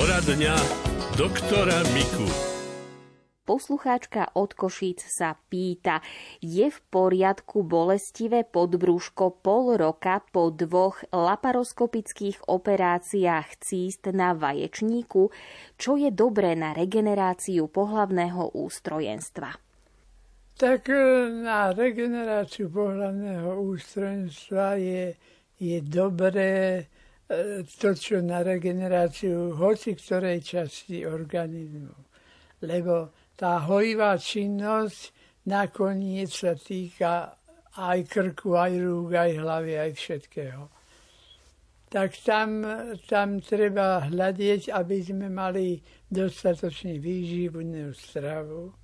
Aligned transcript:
Poradňa 0.00 0.56
doktora 1.12 1.84
Miku. 1.92 2.24
Poslucháčka 3.44 4.32
od 4.32 4.56
Košíc 4.56 5.04
sa 5.04 5.36
pýta, 5.52 6.00
je 6.40 6.72
v 6.72 6.78
poriadku 6.88 7.60
bolestivé 7.60 8.48
podbrúško 8.48 9.44
pol 9.44 9.76
roka 9.76 10.24
po 10.32 10.48
dvoch 10.56 11.04
laparoskopických 11.12 12.48
operáciách 12.48 13.60
císt 13.60 14.08
na 14.16 14.32
vaječníku, 14.32 15.28
čo 15.76 16.00
je 16.00 16.08
dobré 16.08 16.56
na 16.56 16.72
regeneráciu 16.72 17.68
pohlavného 17.68 18.56
ústrojenstva? 18.56 19.52
Tak 20.56 20.88
e, 20.88 21.28
na 21.44 21.76
regeneráciu 21.76 22.72
pohľadného 22.72 23.52
ústrojenstva 23.68 24.80
je, 24.80 25.12
je 25.60 25.76
dobré 25.84 26.88
to, 27.78 27.94
čo 27.94 28.18
na 28.18 28.42
regeneráciu 28.42 29.54
hoci 29.54 29.94
ktorej 29.94 30.42
časti 30.42 31.06
organizmu. 31.06 31.94
Lebo 32.66 33.14
tá 33.38 33.62
hojivá 33.70 34.18
činnosť 34.18 35.14
nakoniec 35.46 36.28
sa 36.34 36.58
týka 36.58 37.38
aj 37.78 37.98
krku, 38.10 38.58
aj 38.58 38.72
rúk, 38.82 39.14
aj 39.14 39.30
hlavy, 39.38 39.72
aj 39.78 39.90
všetkého. 39.94 40.62
Tak 41.90 42.10
tam, 42.22 42.62
tam 43.06 43.38
treba 43.42 44.10
hľadieť, 44.10 44.70
aby 44.74 44.98
sme 45.02 45.26
mali 45.30 45.78
dostatočne 46.06 46.98
výživnú 46.98 47.94
stravu. 47.94 48.74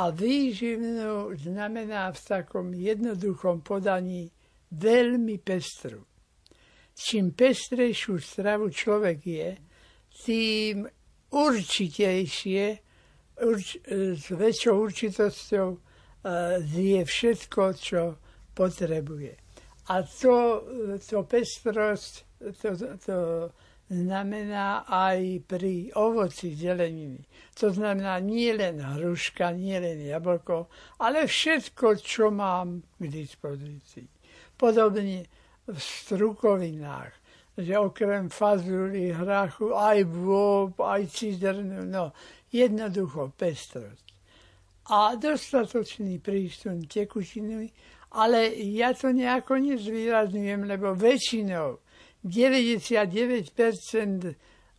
A 0.00 0.08
výživnú 0.08 1.36
znamená 1.36 2.08
v 2.12 2.20
takom 2.20 2.72
jednoduchom 2.72 3.60
podaní 3.60 4.32
veľmi 4.72 5.36
pestru. 5.44 6.11
Čím 6.92 7.32
pestrejšiu 7.32 8.20
stravu 8.20 8.68
človek 8.68 9.18
je, 9.26 9.50
tým 10.24 10.86
určitejšie 11.32 12.64
urč, 13.42 13.80
s 13.90 14.26
väčšou 14.28 14.74
určitosťou 14.76 15.68
zje 16.62 17.00
všetko, 17.04 17.62
čo 17.74 18.02
potrebuje. 18.54 19.34
A 19.90 20.06
to, 20.06 20.62
to 21.02 21.18
pestrosť, 21.26 22.12
to, 22.62 22.70
to 23.02 23.18
znamená 23.90 24.86
aj 24.86 25.42
pri 25.44 25.90
ovoci 25.98 26.54
zeleniny. 26.54 27.26
To 27.58 27.74
znamená 27.74 28.22
nie 28.22 28.54
hruška, 28.54 29.50
nie 29.52 29.76
len 29.76 30.00
jablko, 30.00 30.70
ale 31.02 31.26
všetko, 31.26 31.98
čo 31.98 32.30
mám 32.30 32.86
k 32.96 33.04
dispozícii. 33.10 34.06
Podobne 34.54 35.26
v 35.66 35.78
strukovinách 35.78 37.22
že 37.56 37.78
okrem 37.78 38.28
fazuli, 38.32 39.12
hrachu, 39.12 39.76
aj 39.76 40.08
bôb, 40.08 40.80
aj 40.80 41.04
cidrnu, 41.12 41.84
no 41.84 42.16
jednoducho 42.48 43.32
pestrosť. 43.36 44.06
A 44.88 45.14
dostatočný 45.20 46.18
prístup 46.18 46.88
tekutiny, 46.88 47.68
ale 48.16 48.56
ja 48.56 48.96
to 48.96 49.12
nejako 49.12 49.60
nezvýrazňujem, 49.60 50.64
lebo 50.64 50.96
väčšinou 50.96 51.78
99% 52.24 53.52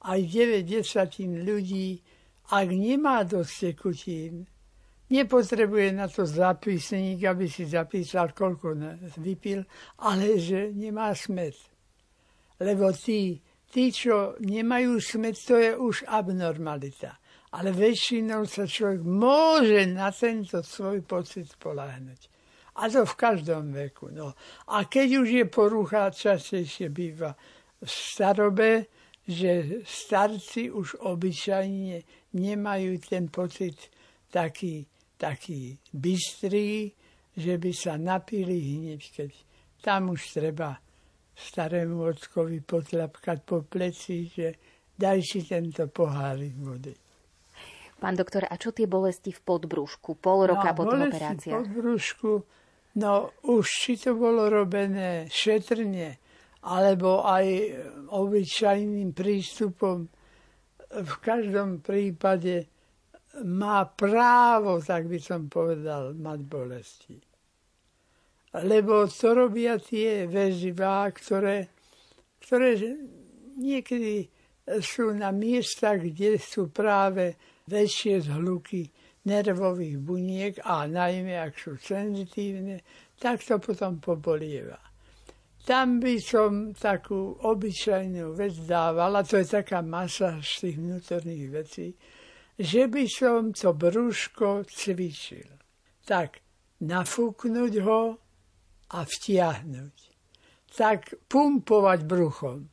aj 0.03 0.19
9 0.19 1.45
ľudí, 1.45 2.01
ak 2.51 2.67
nemá 2.67 3.23
dosť 3.23 3.53
tekutín, 3.71 4.49
nepotrebuje 5.13 5.93
na 5.93 6.09
to 6.09 6.25
zápisník, 6.25 7.21
aby 7.29 7.45
si 7.45 7.69
zapísal, 7.69 8.33
koľko 8.33 8.73
vypil, 9.21 9.61
ale 10.01 10.41
že 10.41 10.73
nemá 10.73 11.13
smet 11.13 11.53
lebo 12.63 12.95
tí, 12.95 13.41
tí, 13.67 13.91
čo 13.91 14.39
nemajú 14.39 15.01
smet, 15.03 15.35
to 15.35 15.59
je 15.59 15.71
už 15.75 16.07
abnormalita. 16.07 17.19
Ale 17.53 17.69
väčšinou 17.69 18.49
sa 18.49 18.65
človek 18.65 19.05
môže 19.05 19.85
na 19.93 20.09
tento 20.09 20.65
svoj 20.65 21.05
pocit 21.05 21.53
poláhnuť. 21.59 22.31
A 22.81 22.89
to 22.89 23.05
v 23.05 23.13
každom 23.13 23.69
veku. 23.69 24.09
No. 24.09 24.33
A 24.73 24.89
keď 24.89 25.21
už 25.21 25.27
je 25.29 25.45
porucha, 25.45 26.09
častejšie 26.09 26.89
býva 26.89 27.37
v 27.77 27.85
starobe, 27.85 28.89
že 29.29 29.85
starci 29.85 30.73
už 30.73 31.05
obyčajne 31.05 32.01
nemajú 32.33 32.91
ten 33.05 33.29
pocit 33.29 33.77
taký, 34.33 34.89
taký 35.23 35.79
bystrý, 35.95 36.91
že 37.31 37.53
by 37.55 37.71
sa 37.71 37.95
napili 37.95 38.59
hneď, 38.75 39.01
keď 39.15 39.31
tam 39.79 40.11
už 40.11 40.35
treba 40.35 40.75
starému 41.33 42.03
ockovi 42.11 42.59
potlapkať 42.59 43.37
po 43.47 43.63
pleci, 43.63 44.27
že 44.27 44.47
daj 44.93 45.19
si 45.23 45.39
tento 45.47 45.87
pohárik 45.87 46.53
vody. 46.59 46.93
Pán 47.97 48.19
doktor, 48.19 48.43
a 48.51 48.59
čo 48.59 48.75
tie 48.75 48.83
bolesti 48.83 49.31
v 49.31 49.41
podbrúšku? 49.41 50.19
Pol 50.19 50.51
roka 50.51 50.75
no, 50.75 50.77
po 50.77 50.83
tých 50.91 51.07
operáciách? 51.07 51.39
v 51.39 51.55
podbrúšku, 51.55 52.31
no 52.99 53.31
už 53.47 53.65
či 53.65 53.95
to 53.95 54.11
bolo 54.19 54.51
robené 54.51 55.31
šetrne, 55.31 56.19
alebo 56.67 57.23
aj 57.23 57.47
obyčajným 58.11 59.15
prístupom, 59.15 60.11
v 60.93 61.13
každom 61.23 61.81
prípade 61.81 62.72
má 63.41 63.89
právo, 63.89 64.77
tak 64.85 65.09
by 65.09 65.17
som 65.17 65.49
povedal, 65.49 66.13
mať 66.13 66.39
bolesti 66.45 67.17
lebo 68.61 69.09
to 69.09 69.33
robia 69.33 69.81
tie 69.81 70.29
väzivá, 70.29 71.09
ktoré, 71.09 71.73
ktoré 72.45 72.77
niekedy 73.57 74.29
sú 74.77 75.09
na 75.17 75.33
miestach, 75.33 75.97
kde 75.97 76.37
sú 76.37 76.69
práve 76.69 77.33
väčšie 77.65 78.29
zhluky 78.29 78.85
nervových 79.25 79.97
buniek 79.97 80.53
a 80.61 80.85
najmä 80.85 81.33
ak 81.33 81.57
sú 81.57 81.73
senzitívne, 81.81 82.85
tak 83.17 83.41
to 83.41 83.57
potom 83.57 83.97
pobolieva. 83.97 84.77
Tam 85.63 86.03
by 86.03 86.19
som 86.19 86.75
takú 86.75 87.39
obyčajnú 87.39 88.35
vec 88.35 88.51
dávala, 88.67 89.23
to 89.23 89.39
je 89.39 89.47
taká 89.47 89.79
masa 89.79 90.43
z 90.43 90.67
tých 90.67 90.77
vnútorných 90.77 91.45
vecí, 91.49 91.87
že 92.59 92.89
by 92.89 93.03
som 93.09 93.53
to 93.53 93.73
brúško 93.73 94.67
cvičil. 94.69 95.49
Tak 96.03 96.43
nafúknuť 96.83 97.73
ho, 97.81 98.23
a 98.93 98.99
vtiahnuť. 99.01 99.97
Tak 100.73 101.29
pumpovať 101.29 101.99
bruchom. 102.05 102.69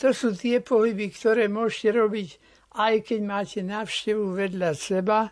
To 0.00 0.08
sú 0.10 0.34
tie 0.34 0.60
pohyby, 0.64 1.12
ktoré 1.12 1.46
môžete 1.46 1.88
robiť, 1.96 2.28
aj 2.80 2.94
keď 3.12 3.20
máte 3.22 3.60
návštevu 3.60 4.32
vedľa 4.32 4.70
seba 4.72 5.28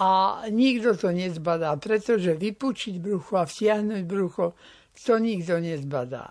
a 0.00 0.08
nikto 0.48 0.96
to 0.96 1.12
nezbadá, 1.12 1.76
pretože 1.76 2.34
vypučiť 2.34 2.96
brucho 2.98 3.36
a 3.36 3.44
vtiahnuť 3.44 4.02
brucho, 4.08 4.56
to 4.96 5.14
nikto 5.20 5.60
nezbadá. 5.60 6.28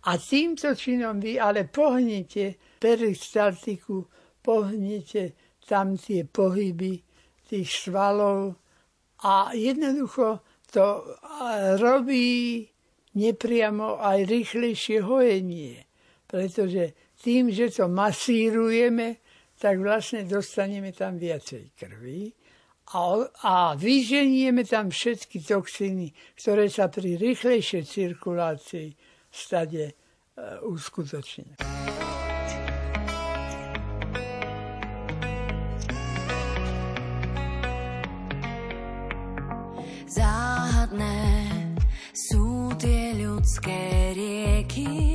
A 0.00 0.12
týmto 0.16 0.72
činom 0.72 1.20
vy 1.20 1.36
ale 1.36 1.68
pohnete 1.68 2.56
peristaltiku, 2.80 4.08
pohnete 4.40 5.49
tam 5.70 5.94
tie 5.94 6.26
pohyby 6.26 6.98
tých 7.46 7.70
svalov 7.70 8.58
a 9.22 9.54
jednoducho 9.54 10.42
to 10.66 11.14
robí 11.78 12.66
nepriamo 13.14 14.02
aj 14.02 14.18
rýchlejšie 14.26 15.02
hojenie, 15.02 15.82
pretože 16.26 17.14
tým, 17.22 17.50
že 17.54 17.70
to 17.70 17.86
masírujeme, 17.86 19.22
tak 19.60 19.78
vlastne 19.78 20.24
dostaneme 20.24 20.90
tam 20.90 21.20
viacej 21.20 21.74
krvi 21.76 22.32
a, 22.96 23.02
a 23.44 23.54
vyženieme 23.76 24.64
tam 24.66 24.90
všetky 24.90 25.44
toxiny, 25.44 26.10
ktoré 26.38 26.66
sa 26.66 26.88
pri 26.88 27.20
rýchlejšej 27.20 27.82
cirkulácii 27.86 28.88
stade 29.30 29.84
uh, 29.94 30.64
uskutočnia. 30.64 31.99
Ľudské 43.50 44.14
rieky 44.14 45.09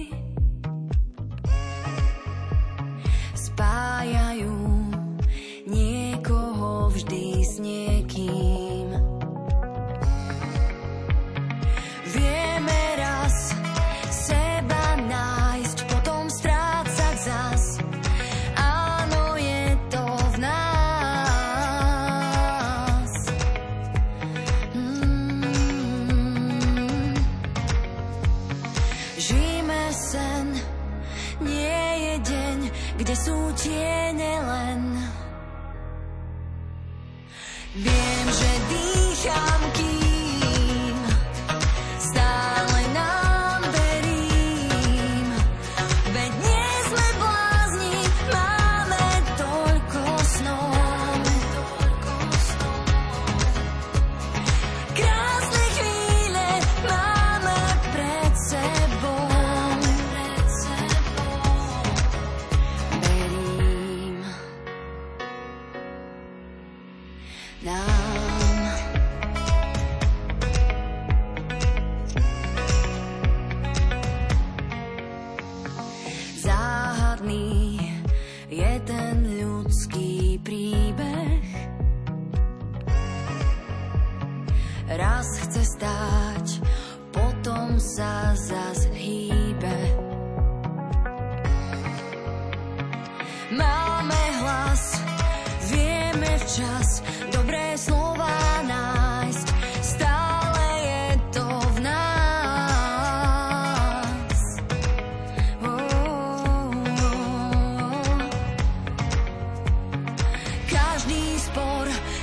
Viem, 37.76 38.05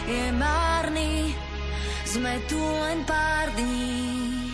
je 0.06 0.24
márny, 0.34 1.34
sme 2.04 2.34
tu 2.50 2.58
len 2.58 3.04
pár 3.06 3.50
dní. 3.54 4.52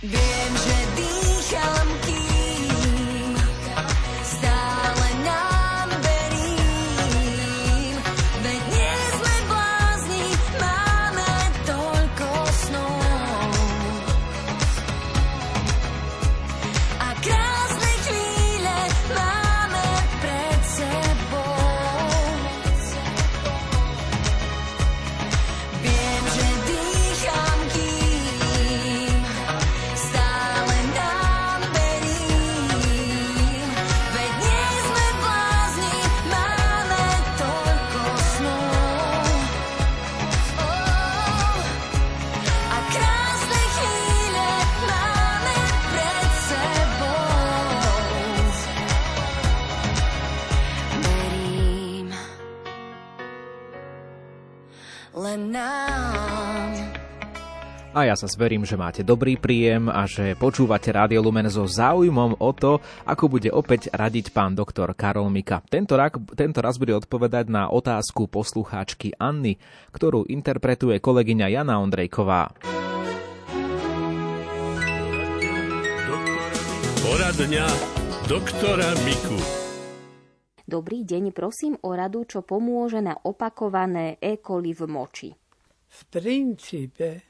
Viem, 0.00 0.52
že 0.56 0.76
dýcham, 0.96 1.88
kým 2.06 2.29
ja 58.10 58.18
sa 58.18 58.26
zverím, 58.26 58.66
že 58.66 58.74
máte 58.74 59.06
dobrý 59.06 59.38
príjem 59.38 59.86
a 59.86 60.02
že 60.02 60.34
počúvate 60.34 60.90
Rádio 60.90 61.22
Lumen 61.22 61.46
so 61.46 61.62
záujmom 61.62 62.42
o 62.42 62.50
to, 62.50 62.82
ako 63.06 63.38
bude 63.38 63.54
opäť 63.54 63.86
radiť 63.94 64.34
pán 64.34 64.58
doktor 64.58 64.90
Karol 64.98 65.30
Mika. 65.30 65.62
Tento, 65.62 65.94
rak, 65.94 66.18
tento 66.34 66.58
raz 66.58 66.74
bude 66.74 66.98
odpovedať 66.98 67.46
na 67.46 67.70
otázku 67.70 68.26
poslucháčky 68.26 69.14
Anny, 69.14 69.62
ktorú 69.94 70.26
interpretuje 70.26 70.98
kolegyňa 70.98 71.46
Jana 71.54 71.78
Ondrejková. 71.78 72.50
Poradňa 77.06 77.66
doktora 78.26 78.90
Miku. 79.06 79.38
Dobrý 80.66 81.06
deň, 81.06 81.30
prosím 81.30 81.78
o 81.86 81.94
radu, 81.94 82.26
čo 82.26 82.42
pomôže 82.42 82.98
na 82.98 83.14
opakované 83.22 84.18
E. 84.18 84.34
coli 84.42 84.74
v 84.74 84.82
moči. 84.90 85.30
V 85.90 86.00
princípe, 86.10 87.29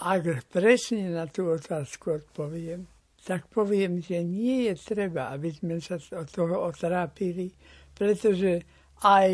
ak 0.00 0.52
presne 0.52 1.08
na 1.08 1.24
tú 1.24 1.48
otázku 1.48 2.20
odpoviem, 2.20 2.84
tak 3.24 3.48
poviem, 3.48 4.04
že 4.04 4.20
nie 4.20 4.68
je 4.68 4.74
treba, 4.76 5.32
aby 5.32 5.48
sme 5.48 5.80
sa 5.80 5.96
od 5.96 6.28
toho 6.28 6.68
otrápili, 6.68 7.48
pretože 7.96 8.60
aj 9.00 9.32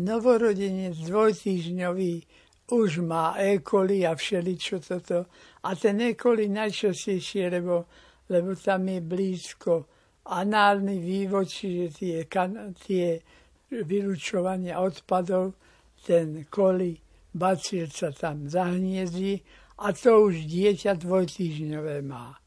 novorodenec 0.00 0.96
dvojtýždňový 0.96 2.14
už 2.72 3.04
má 3.04 3.36
E. 3.36 3.60
a 4.08 4.12
všeličo 4.16 4.80
toto. 4.80 5.28
A 5.68 5.76
ten 5.76 6.00
E. 6.00 6.16
coli 6.16 6.48
najčastejšie, 6.48 7.52
lebo, 7.52 7.84
lebo 8.32 8.56
tam 8.56 8.88
je 8.88 9.00
blízko 9.04 9.72
análny 10.24 10.96
vývod, 10.96 11.44
čiže 11.44 11.84
tie, 11.92 12.16
kan- 12.24 12.72
tie 12.72 13.20
vylučovania 13.68 14.80
odpadov, 14.80 15.52
ten 16.00 16.48
koli, 16.48 17.03
bacil 17.34 17.90
sa 17.90 18.14
tam 18.14 18.46
zahniezdi 18.46 19.42
a 19.82 19.90
to 19.90 20.30
už 20.30 20.46
dieťa 20.46 20.94
dvojtýždňové 21.02 22.06
má. 22.06 22.38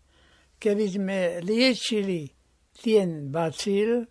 Keby 0.58 0.86
sme 0.90 1.18
liečili 1.44 2.32
ten 2.72 3.30
bacil, 3.30 4.08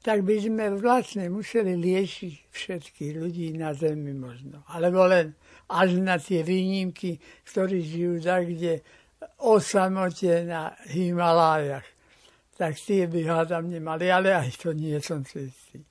tak 0.00 0.22
by 0.22 0.38
sme 0.38 0.78
vlastne 0.78 1.26
museli 1.28 1.74
liečiť 1.74 2.34
všetkých 2.54 3.12
ľudí 3.18 3.58
na 3.58 3.74
Zemi 3.74 4.14
možno. 4.14 4.62
Alebo 4.70 5.02
len 5.02 5.34
až 5.66 5.98
na 5.98 6.14
tie 6.14 6.46
výnimky, 6.46 7.18
ktorí 7.50 7.82
žijú 7.82 8.22
tak, 8.22 8.46
kde 8.46 8.86
o 9.42 9.58
samote 9.58 10.46
na 10.46 10.78
Himalájach. 10.86 11.86
Tak 12.54 12.78
tie 12.78 13.10
by 13.10 13.20
hádam 13.26 13.68
nemali, 13.68 14.06
ale 14.08 14.32
aj 14.32 14.62
to 14.62 14.72
nie 14.72 14.96
som 15.02 15.26
si 15.26 15.50
istý. 15.50 15.82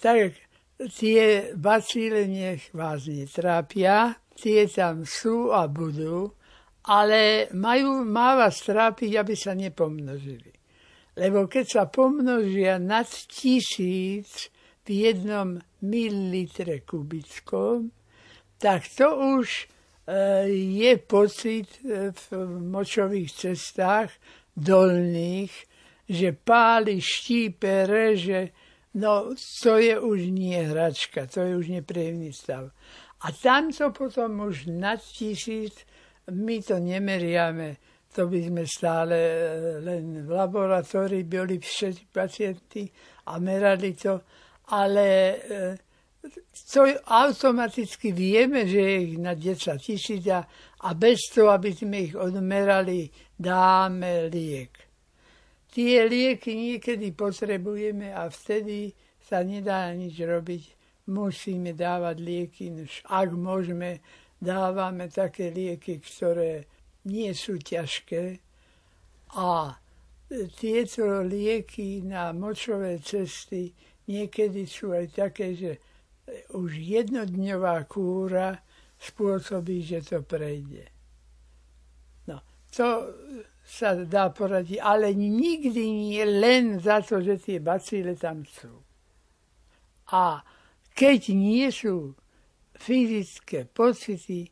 Tak 0.00 0.47
tie 0.86 1.50
bacíle 1.58 2.30
nech 2.30 2.70
vás 2.70 3.10
netrápia, 3.10 4.14
tie 4.38 4.70
tam 4.70 5.02
sú 5.02 5.50
a 5.50 5.66
budú, 5.66 6.30
ale 6.86 7.50
majú, 7.52 8.06
má 8.06 8.38
vás 8.38 8.62
trápiť, 8.62 9.18
aby 9.18 9.34
sa 9.34 9.58
nepomnožili. 9.58 10.54
Lebo 11.18 11.50
keď 11.50 11.66
sa 11.66 11.84
pomnožia 11.90 12.78
nad 12.78 13.10
tisíc 13.10 14.54
v 14.86 14.88
jednom 15.10 15.58
mililitre 15.82 16.86
kubickom, 16.86 17.90
tak 18.62 18.86
to 18.94 19.38
už 19.42 19.46
e, 19.50 19.64
je 20.78 20.92
pocit 21.02 21.68
e, 21.82 22.14
v 22.14 22.24
močových 22.62 23.30
cestách 23.34 24.14
dolných, 24.54 25.52
že 26.08 26.32
páli, 26.32 27.02
štípe, 27.02 27.84
reže, 27.84 28.54
no 28.94 29.34
to 29.62 29.78
je 29.78 30.00
už 30.00 30.30
nie 30.30 30.56
hračka, 30.62 31.26
to 31.26 31.40
je 31.40 31.56
už 31.56 31.66
nepríjemný 31.68 32.32
stav. 32.32 32.70
A 33.20 33.32
tam 33.32 33.72
to 33.72 33.90
potom 33.90 34.40
už 34.40 34.66
nad 34.66 35.02
tisíc, 35.02 35.84
my 36.30 36.62
to 36.62 36.78
nemeriame, 36.78 37.76
to 38.14 38.26
by 38.26 38.40
sme 38.46 38.62
stále 38.66 39.14
e, 39.14 39.34
len 39.82 40.24
v 40.24 40.30
laboratórii 40.30 41.24
boli 41.26 41.58
všetci 41.58 42.04
pacienti 42.14 42.88
a 43.26 43.38
merali 43.38 43.92
to, 43.94 44.22
ale 44.70 45.06
e, 45.36 45.88
to 46.72 46.84
automaticky 47.04 48.12
vieme, 48.12 48.66
že 48.66 48.80
je 48.80 48.96
ich 49.02 49.16
na 49.18 49.34
10 49.34 49.78
tisíc 49.78 50.24
a, 50.30 50.44
bez 50.94 51.30
toho, 51.34 51.50
aby 51.50 51.74
sme 51.74 52.10
ich 52.10 52.14
odmerali, 52.14 53.10
dáme 53.38 54.30
liek. 54.30 54.87
Tie 55.78 56.10
lieky 56.10 56.58
niekedy 56.58 57.14
potrebujeme 57.14 58.10
a 58.10 58.26
vtedy 58.26 58.90
sa 59.22 59.46
nedá 59.46 59.94
nič 59.94 60.18
robiť. 60.18 60.74
Musíme 61.06 61.70
dávať 61.70 62.18
lieky, 62.18 62.66
ak 63.06 63.30
môžeme, 63.30 64.02
dávame 64.42 65.06
také 65.06 65.54
lieky, 65.54 66.02
ktoré 66.02 66.66
nie 67.06 67.30
sú 67.30 67.62
ťažké 67.62 68.42
a 69.38 69.78
tieto 70.58 71.22
lieky 71.22 72.02
na 72.02 72.34
močové 72.34 72.98
cesty 72.98 73.72
niekedy 74.08 74.64
sú 74.64 74.92
aj 74.92 75.06
také, 75.12 75.54
že 75.54 75.72
už 76.52 76.76
jednodňová 76.76 77.84
kúra 77.88 78.60
spôsobí, 78.98 79.84
že 79.84 80.04
to 80.04 80.20
prejde. 80.24 80.88
No, 82.28 82.40
to 82.68 83.14
sa 83.68 83.92
dá 83.92 84.32
poradiť, 84.32 84.80
ale 84.80 85.12
nikdy 85.12 85.84
nie 85.92 86.24
len 86.24 86.80
za 86.80 87.04
to, 87.04 87.20
že 87.20 87.36
tie 87.36 87.60
bacíle 87.60 88.16
tam 88.16 88.48
sú. 88.48 88.72
A 90.08 90.40
keď 90.96 91.36
nie 91.36 91.68
sú 91.68 92.16
fyzické 92.80 93.68
pocity, 93.68 94.48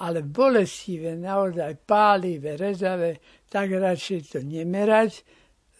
ale 0.00 0.24
bolestivé, 0.24 1.20
naozaj 1.20 1.84
pálivé, 1.84 2.56
rezavé, 2.56 3.20
tak 3.44 3.76
radšej 3.76 4.20
to 4.32 4.38
nemerať, 4.40 5.20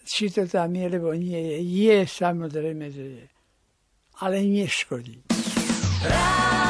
či 0.05 0.29
to 0.29 0.45
tam 0.45 0.77
je, 0.77 0.85
lebo 0.85 1.17
nie 1.17 1.37
je. 1.37 1.57
Je, 1.65 1.97
samozrejme, 2.05 2.85
že 2.93 3.05
je. 3.21 3.25
Ale 4.21 4.41
neškodí. 4.45 5.25
Radio 6.05 6.66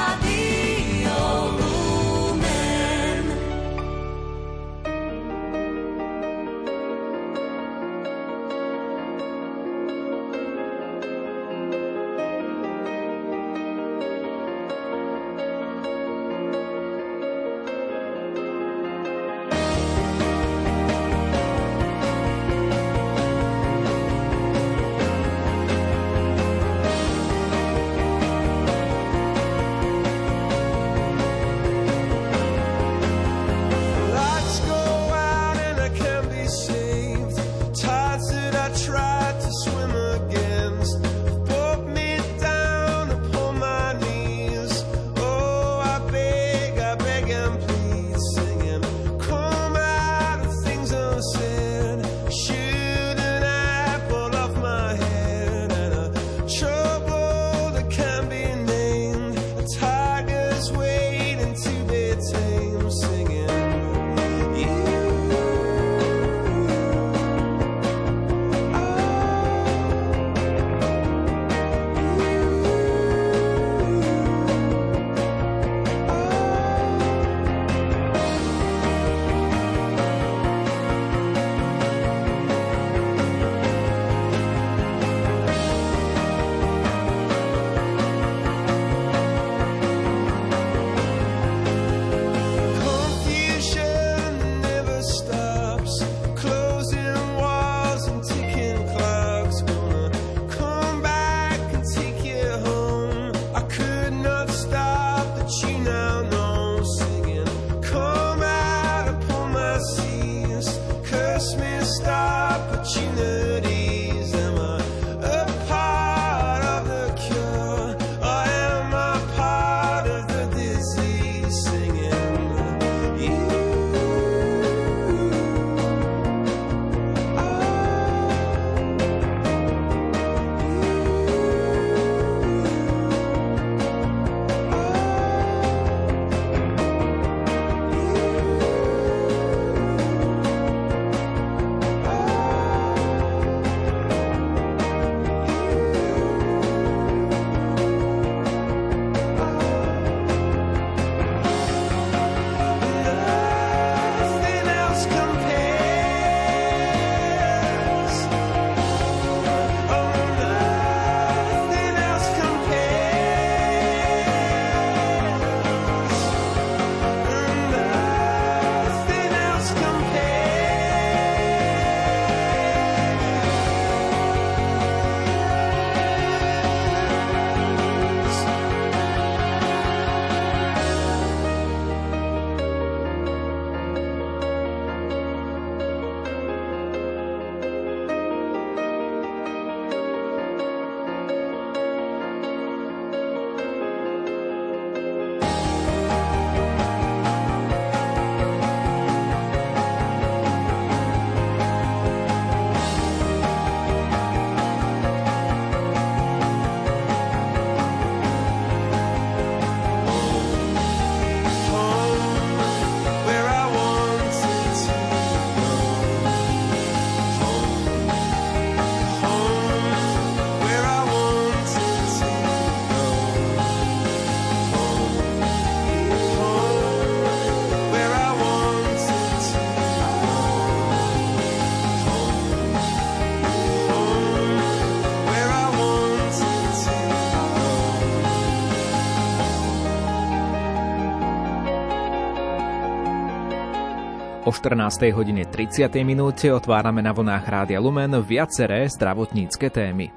14. 244.58 245.14
hodine 245.14 245.46
30. 245.46 245.86
minúte 246.02 246.50
otvárame 246.50 247.06
na 247.06 247.14
vlnách 247.14 247.46
Rádia 247.46 247.78
Lumen 247.78 248.10
viaceré 248.26 248.90
zdravotnícke 248.90 249.70
témy. 249.70 250.10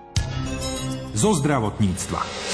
Zo 1.12 1.37
zdravotníctva. 1.37 2.50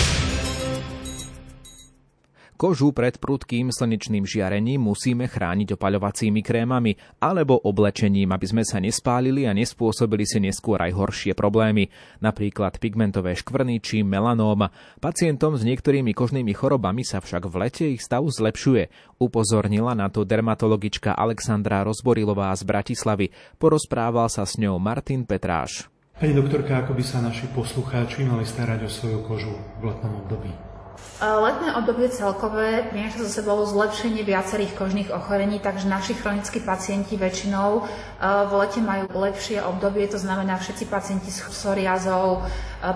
Kožu 2.56 2.88
pred 2.96 3.20
prudkým 3.20 3.68
slnečným 3.68 4.24
žiarením 4.24 4.80
musíme 4.80 5.28
chrániť 5.28 5.76
opaľovacími 5.76 6.40
krémami 6.40 6.96
alebo 7.20 7.60
oblečením, 7.60 8.32
aby 8.32 8.46
sme 8.48 8.64
sa 8.64 8.80
nespálili 8.80 9.44
a 9.44 9.52
nespôsobili 9.52 10.24
si 10.24 10.40
neskôr 10.40 10.80
aj 10.80 10.96
horšie 10.96 11.36
problémy, 11.36 11.92
napríklad 12.24 12.80
pigmentové 12.80 13.36
škvrny 13.36 13.76
či 13.84 14.00
melanóma. 14.00 14.72
Pacientom 15.04 15.60
s 15.60 15.68
niektorými 15.68 16.16
kožnými 16.16 16.56
chorobami 16.56 17.04
sa 17.04 17.20
však 17.20 17.44
v 17.44 17.54
lete 17.60 17.84
ich 17.92 18.00
stav 18.00 18.24
zlepšuje, 18.24 18.88
upozornila 19.20 19.92
na 19.92 20.08
to 20.08 20.24
dermatologička 20.24 21.12
Alexandra 21.12 21.84
Rozborilová 21.84 22.56
z 22.56 22.64
Bratislavy. 22.64 23.36
Porozprával 23.60 24.32
sa 24.32 24.48
s 24.48 24.56
ňou 24.56 24.80
Martin 24.80 25.28
Petráš. 25.28 25.92
Pani 26.16 26.32
doktorka, 26.32 26.80
ako 26.80 26.96
by 26.96 27.04
sa 27.04 27.20
naši 27.20 27.44
poslucháči 27.52 28.24
mali 28.24 28.48
starať 28.48 28.88
o 28.88 28.90
svoju 28.90 29.20
kožu 29.28 29.52
v 29.84 29.92
letnom 29.92 30.24
období? 30.24 30.65
Letné 31.16 31.72
obdobie 31.80 32.12
celkové 32.12 32.92
prináša 32.92 33.24
so 33.24 33.40
sebou 33.40 33.64
zlepšenie 33.64 34.20
viacerých 34.20 34.76
kožných 34.76 35.08
ochorení, 35.08 35.56
takže 35.60 35.88
naši 35.88 36.12
chronickí 36.12 36.60
pacienti 36.60 37.16
väčšinou 37.16 37.88
v 38.20 38.52
lete 38.52 38.84
majú 38.84 39.08
lepšie 39.08 39.64
obdobie, 39.64 40.04
to 40.12 40.20
znamená 40.20 40.60
všetci 40.60 40.84
pacienti 40.92 41.32
s 41.32 41.40
psoriazou, 41.40 42.44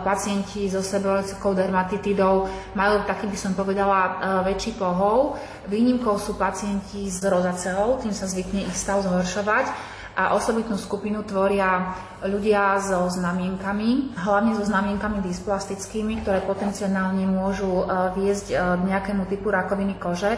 pacienti 0.05 0.69
so 0.69 0.85
seborojskou 0.85 1.57
dermatitidou 1.57 2.45
majú 2.77 3.09
taký 3.09 3.25
by 3.25 3.39
som 3.41 3.53
povedala 3.57 4.21
väčší 4.45 4.77
pohov. 4.77 5.41
Výnimkou 5.65 6.21
sú 6.21 6.37
pacienti 6.37 7.09
s 7.09 7.25
rozaceou, 7.25 8.05
tým 8.05 8.13
sa 8.13 8.29
zvykne 8.29 8.69
ich 8.69 8.77
stav 8.77 9.01
zhoršovať 9.01 9.99
a 10.17 10.35
osobitnú 10.35 10.75
skupinu 10.75 11.23
tvoria 11.23 11.95
ľudia 12.27 12.77
so 12.83 13.07
znamienkami, 13.07 14.19
hlavne 14.19 14.59
so 14.59 14.65
znamienkami 14.67 15.23
dysplastickými, 15.23 16.21
ktoré 16.27 16.43
potenciálne 16.45 17.25
môžu 17.31 17.83
e, 17.83 17.85
viesť 18.19 18.47
e, 18.51 18.55
k 18.59 18.83
nejakému 18.91 19.25
typu 19.31 19.55
rakoviny 19.55 19.97
kože. 19.97 20.35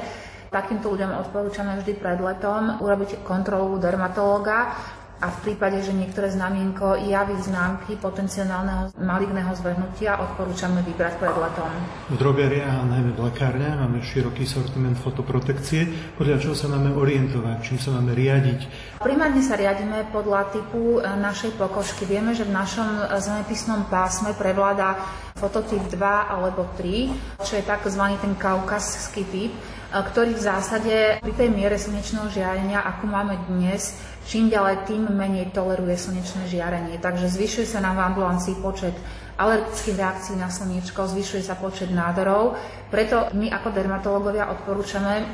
Takýmto 0.52 0.92
ľuďom 0.92 1.16
odporúčame 1.24 1.80
vždy 1.80 1.96
pred 1.96 2.20
letom 2.20 2.84
urobiť 2.84 3.24
kontrolu 3.24 3.80
dermatológa, 3.80 4.76
a 5.22 5.30
v 5.30 5.38
prípade, 5.46 5.78
že 5.86 5.94
niektoré 5.94 6.34
znamienko 6.34 6.98
javí 7.06 7.38
známky 7.38 7.94
potenciálneho 7.94 8.90
maligného 8.98 9.54
zvrhnutia, 9.54 10.18
odporúčame 10.18 10.82
vybrať 10.82 11.14
pred 11.22 11.36
letom. 11.38 11.70
V 12.10 12.16
drogeria 12.18 12.66
a 12.66 12.82
najmä 12.82 13.14
v 13.14 13.30
lekárniach 13.30 13.86
máme 13.86 14.02
široký 14.02 14.42
sortiment 14.42 14.98
fotoprotekcie, 14.98 16.18
podľa 16.18 16.42
čoho 16.42 16.58
sa 16.58 16.66
máme 16.66 16.90
orientovať, 16.98 17.56
čím 17.62 17.78
sa 17.78 17.94
máme 17.94 18.18
riadiť. 18.18 18.81
Primárne 19.02 19.42
sa 19.42 19.58
riadíme 19.58 20.14
podľa 20.14 20.54
typu 20.54 21.02
e, 21.02 21.10
našej 21.18 21.58
pokožky. 21.58 22.06
Vieme, 22.06 22.38
že 22.38 22.46
v 22.46 22.54
našom 22.54 22.86
zemepisnom 23.18 23.90
pásme 23.90 24.30
prevláda 24.30 24.94
fototyp 25.34 25.82
2 25.90 25.98
alebo 26.30 26.70
3, 26.78 27.10
čo 27.42 27.58
je 27.58 27.66
tzv. 27.66 28.02
ten 28.22 28.38
kaukazský 28.38 29.26
typ, 29.26 29.50
e, 29.50 29.58
ktorý 29.90 30.38
v 30.38 30.46
zásade 30.46 30.94
pri 31.18 31.34
tej 31.34 31.50
miere 31.50 31.82
slnečného 31.82 32.30
žiarenia, 32.30 32.86
ako 32.94 33.10
máme 33.10 33.34
dnes, 33.50 33.98
čím 34.30 34.46
ďalej 34.46 34.86
tým 34.86 35.10
menej 35.10 35.50
toleruje 35.50 35.98
slnečné 35.98 36.46
žiarenie. 36.46 37.02
Takže 37.02 37.26
zvyšuje 37.26 37.66
sa 37.66 37.82
nám 37.82 37.98
v 37.98 38.06
ambulancii 38.06 38.54
počet 38.62 38.94
alergických 39.34 39.98
reakcií 39.98 40.38
na 40.38 40.46
slniečko, 40.46 41.10
zvyšuje 41.10 41.42
sa 41.42 41.58
počet 41.58 41.90
nádorov. 41.90 42.54
Preto 42.86 43.34
my 43.34 43.50
ako 43.50 43.74
dermatológovia 43.74 44.46
odporúčame 44.52 45.26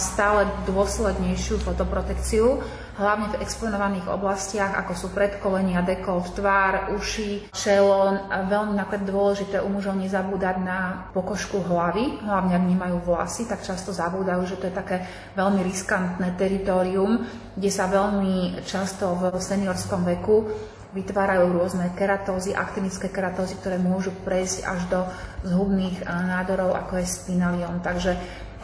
stále 0.00 0.48
dôslednejšiu 0.64 1.60
fotoprotekciu, 1.60 2.62
hlavne 2.92 3.32
v 3.32 3.40
exponovaných 3.40 4.04
oblastiach, 4.04 4.76
ako 4.76 4.92
sú 4.92 5.06
predkolenia, 5.16 5.80
dekolt, 5.80 6.36
tvár, 6.36 6.92
uši, 6.92 7.48
čelo. 7.52 8.12
Veľmi 8.28 8.76
napríklad 8.76 9.08
dôležité 9.08 9.56
u 9.64 9.72
mužov 9.72 9.96
nezabúdať 9.96 10.56
na 10.60 11.08
pokožku 11.16 11.64
hlavy, 11.64 12.20
hlavne 12.20 12.52
ak 12.52 12.64
nemajú 12.68 12.96
vlasy, 13.08 13.48
tak 13.48 13.64
často 13.64 13.96
zabúdajú, 13.96 14.44
že 14.44 14.58
to 14.60 14.68
je 14.68 14.74
také 14.76 14.96
veľmi 15.32 15.64
riskantné 15.64 16.36
teritorium, 16.36 17.24
kde 17.56 17.70
sa 17.72 17.88
veľmi 17.88 18.60
často 18.68 19.16
v 19.16 19.40
seniorskom 19.40 20.04
veku 20.04 20.52
vytvárajú 20.92 21.56
rôzne 21.56 21.88
keratózy, 21.96 22.52
aktinické 22.52 23.08
keratózy, 23.08 23.56
ktoré 23.56 23.80
môžu 23.80 24.12
prejsť 24.28 24.58
až 24.68 24.80
do 24.92 25.00
zhubných 25.48 26.04
nádorov, 26.04 26.76
ako 26.76 27.00
je 27.00 27.08
spinaliom. 27.08 27.80
Takže 27.80 28.12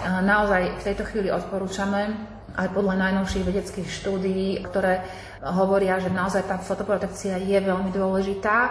naozaj 0.04 0.76
v 0.76 0.84
tejto 0.84 1.08
chvíli 1.08 1.32
odporúčame 1.32 2.36
aj 2.58 2.74
podľa 2.74 2.94
najnovších 2.98 3.46
vedeckých 3.46 3.88
štúdií, 3.88 4.58
ktoré 4.66 5.06
hovoria, 5.42 6.02
že 6.02 6.10
naozaj 6.10 6.50
tá 6.50 6.58
fotoprotekcia 6.58 7.38
je 7.38 7.58
veľmi 7.62 7.94
dôležitá. 7.94 8.56
E, 8.66 8.70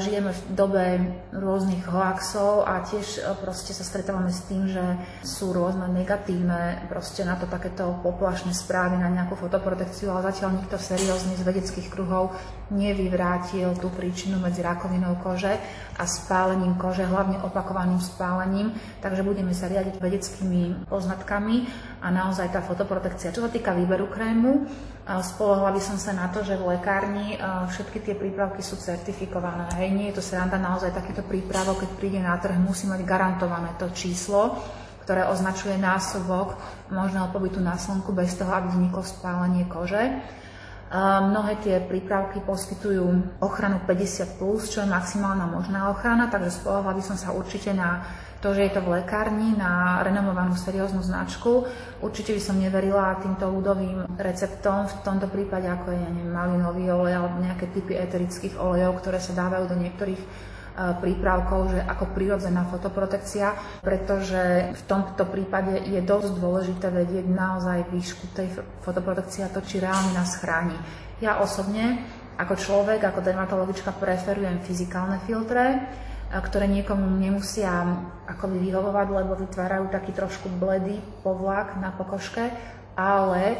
žijeme 0.00 0.32
v 0.32 0.40
dobe 0.56 0.84
rôznych 1.30 1.84
hoaxov 1.84 2.64
a 2.64 2.80
tiež 2.80 3.20
e, 3.20 3.36
proste 3.36 3.76
sa 3.76 3.84
stretávame 3.84 4.32
s 4.32 4.48
tým, 4.48 4.64
že 4.64 4.82
sú 5.20 5.52
rôzne 5.52 5.84
negatívne 5.92 6.88
proste 6.88 7.20
na 7.22 7.36
to 7.36 7.44
takéto 7.44 8.00
poplašné 8.00 8.56
správy 8.56 8.96
na 8.96 9.12
nejakú 9.12 9.36
fotoprotekciu, 9.36 10.08
ale 10.08 10.32
zatiaľ 10.32 10.56
nikto 10.64 10.80
seriózne 10.80 11.36
z 11.36 11.44
vedeckých 11.44 11.92
kruhov 11.92 12.32
nevyvrátil 12.72 13.76
tú 13.76 13.92
príčinu 13.92 14.40
medzi 14.40 14.64
rakovinou 14.64 15.20
kože 15.20 15.52
a 16.00 16.04
spálením 16.08 16.80
kože, 16.80 17.04
hlavne 17.04 17.44
opakovaným 17.44 18.00
spálením. 18.00 18.72
Takže 19.04 19.20
budeme 19.20 19.52
sa 19.52 19.68
riadiť 19.68 20.00
vedeckými 20.00 20.88
poznatkami 20.88 21.68
a 22.00 22.08
naozaj 22.08 22.56
tá 22.56 22.64
fotoprotekcia. 22.64 23.36
Čo 23.36 23.44
sa 23.44 23.50
týka 23.52 23.76
výberu 23.76 24.08
krému, 24.08 24.64
Spolohla 25.10 25.74
by 25.74 25.82
som 25.82 25.98
sa 25.98 26.14
na 26.14 26.30
to, 26.30 26.46
že 26.46 26.54
v 26.54 26.78
lekárni 26.78 27.34
všetky 27.66 27.98
tie 27.98 28.14
prípravky 28.14 28.62
sú 28.62 28.78
certifikované. 28.78 29.66
Hej, 29.74 29.90
nie 29.90 30.06
je 30.14 30.22
to 30.22 30.22
sranda 30.22 30.54
naozaj 30.54 30.94
takýto 30.94 31.26
prípravok, 31.26 31.82
keď 31.82 31.90
príde 31.98 32.20
na 32.22 32.38
trh, 32.38 32.54
musí 32.62 32.86
mať 32.86 33.02
garantované 33.02 33.74
to 33.74 33.90
číslo, 33.90 34.62
ktoré 35.02 35.26
označuje 35.26 35.74
násobok 35.82 36.54
možného 36.94 37.26
pobytu 37.34 37.58
na 37.58 37.74
slnku 37.74 38.14
bez 38.14 38.38
toho, 38.38 38.54
aby 38.54 38.70
vzniklo 38.70 39.02
spálenie 39.02 39.66
kože. 39.66 40.22
Mnohé 40.94 41.58
tie 41.62 41.82
prípravky 41.82 42.42
poskytujú 42.46 43.38
ochranu 43.42 43.82
50+, 43.82 44.38
plus, 44.38 44.70
čo 44.70 44.82
je 44.82 44.90
maximálna 44.90 45.46
možná 45.50 45.90
ochrana, 45.90 46.30
takže 46.30 46.62
spolohla 46.62 46.94
by 46.94 47.02
som 47.02 47.18
sa 47.18 47.34
určite 47.34 47.74
na 47.74 48.06
to, 48.40 48.56
že 48.56 48.66
je 48.66 48.72
to 48.72 48.80
v 48.80 49.00
lekárni 49.00 49.52
na 49.52 50.00
renomovanú 50.00 50.56
serióznu 50.56 51.04
značku. 51.04 51.68
Určite 52.00 52.32
by 52.32 52.40
som 52.40 52.56
neverila 52.56 53.20
týmto 53.20 53.44
ľudovým 53.52 54.16
receptom, 54.16 54.88
v 54.88 54.96
tomto 55.04 55.28
prípade 55.28 55.68
ako 55.68 55.92
je 55.92 56.00
ja 56.00 56.08
neviem, 56.08 56.32
malinový 56.32 56.88
olej 56.88 57.14
alebo 57.20 57.36
nejaké 57.44 57.68
typy 57.68 58.00
eterických 58.00 58.56
olejov, 58.56 59.04
ktoré 59.04 59.20
sa 59.20 59.36
dávajú 59.36 59.68
do 59.68 59.76
niektorých 59.76 60.22
e, 60.24 60.26
prípravkov, 61.04 61.76
že 61.76 61.80
ako 61.84 62.04
prirodzená 62.16 62.64
fotoprotekcia, 62.72 63.52
pretože 63.84 64.72
v 64.72 64.82
tomto 64.88 65.28
prípade 65.28 65.84
je 65.84 66.00
dosť 66.00 66.40
dôležité 66.40 66.88
vedieť 66.88 67.28
naozaj 67.28 67.92
výšku 67.92 68.32
tej 68.32 68.48
fotoprotekcie 68.80 69.44
a 69.44 69.52
to, 69.52 69.60
či 69.60 69.84
reálne 69.84 70.16
nás 70.16 70.40
chráni. 70.40 70.80
Ja 71.20 71.44
osobne 71.44 72.00
ako 72.40 72.56
človek, 72.56 73.04
ako 73.04 73.20
dermatologička 73.20 73.92
preferujem 74.00 74.64
fyzikálne 74.64 75.20
filtre, 75.28 75.92
ktoré 76.38 76.70
niekomu 76.70 77.18
nemusia 77.18 77.98
akoby 78.30 78.62
vyhovovať, 78.62 79.06
lebo 79.10 79.34
vytvárajú 79.34 79.90
taký 79.90 80.14
trošku 80.14 80.46
bledý 80.62 81.02
povlak 81.26 81.74
na 81.82 81.90
pokožke, 81.90 82.54
ale 82.94 83.58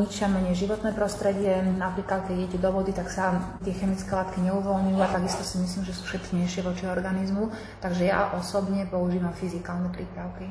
ničia 0.00 0.26
menej 0.26 0.58
životné 0.58 0.90
prostredie. 0.96 1.60
Napríklad, 1.62 2.26
keď 2.26 2.34
idete 2.34 2.58
do 2.58 2.72
vody, 2.74 2.90
tak 2.90 3.12
sa 3.12 3.54
tie 3.62 3.70
chemické 3.70 4.10
látky 4.10 4.42
neuvoľňujú 4.42 4.98
a 4.98 5.12
takisto 5.12 5.46
si 5.46 5.62
myslím, 5.62 5.86
že 5.86 5.94
sú 5.94 6.08
šetrnejšie 6.08 6.66
voči 6.66 6.88
organizmu. 6.88 7.52
Takže 7.78 8.08
ja 8.08 8.32
osobne 8.34 8.88
používam 8.88 9.30
fyzikálne 9.36 9.92
prípravky. 9.92 10.50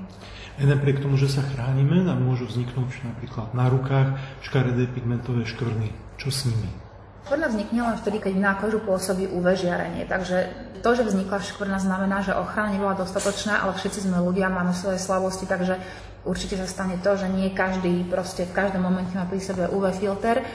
A 0.55 0.63
napriek 0.63 1.01
tomu, 1.01 1.19
že 1.19 1.27
sa 1.27 1.43
chránime, 1.43 2.05
nám 2.05 2.21
môžu 2.23 2.47
vzniknúť 2.47 3.03
napríklad 3.03 3.51
na 3.51 3.67
rukách 3.67 4.21
škaredé 4.45 4.87
pigmentové 4.87 5.43
škvrny. 5.43 5.91
Čo 6.15 6.29
s 6.31 6.47
nimi? 6.47 6.84
Škvrna 7.25 7.49
vznikne 7.49 7.81
len 7.81 7.97
vtedy, 7.97 8.21
keď 8.21 8.33
na 8.37 8.53
kožu 8.53 8.77
pôsobí 8.85 9.25
UV 9.25 9.57
žiarenie. 9.57 10.05
Takže 10.05 10.45
to, 10.85 10.93
že 10.93 11.09
vznikla 11.09 11.41
škvrna, 11.41 11.81
znamená, 11.81 12.21
že 12.21 12.37
ochrana 12.37 12.69
nebola 12.69 12.93
dostatočná, 12.93 13.65
ale 13.65 13.73
všetci 13.73 14.05
sme 14.05 14.21
ľudia, 14.21 14.45
máme 14.45 14.77
svoje 14.77 15.01
slabosti, 15.01 15.49
takže 15.49 15.81
určite 16.21 16.61
sa 16.61 16.69
stane 16.69 17.01
to, 17.01 17.17
že 17.17 17.25
nie 17.25 17.49
každý 17.49 18.05
proste 18.05 18.45
v 18.45 18.53
každom 18.53 18.85
momente 18.85 19.17
má 19.17 19.25
pri 19.25 19.41
sebe 19.41 19.65
UV 19.73 19.97
filter 19.97 20.45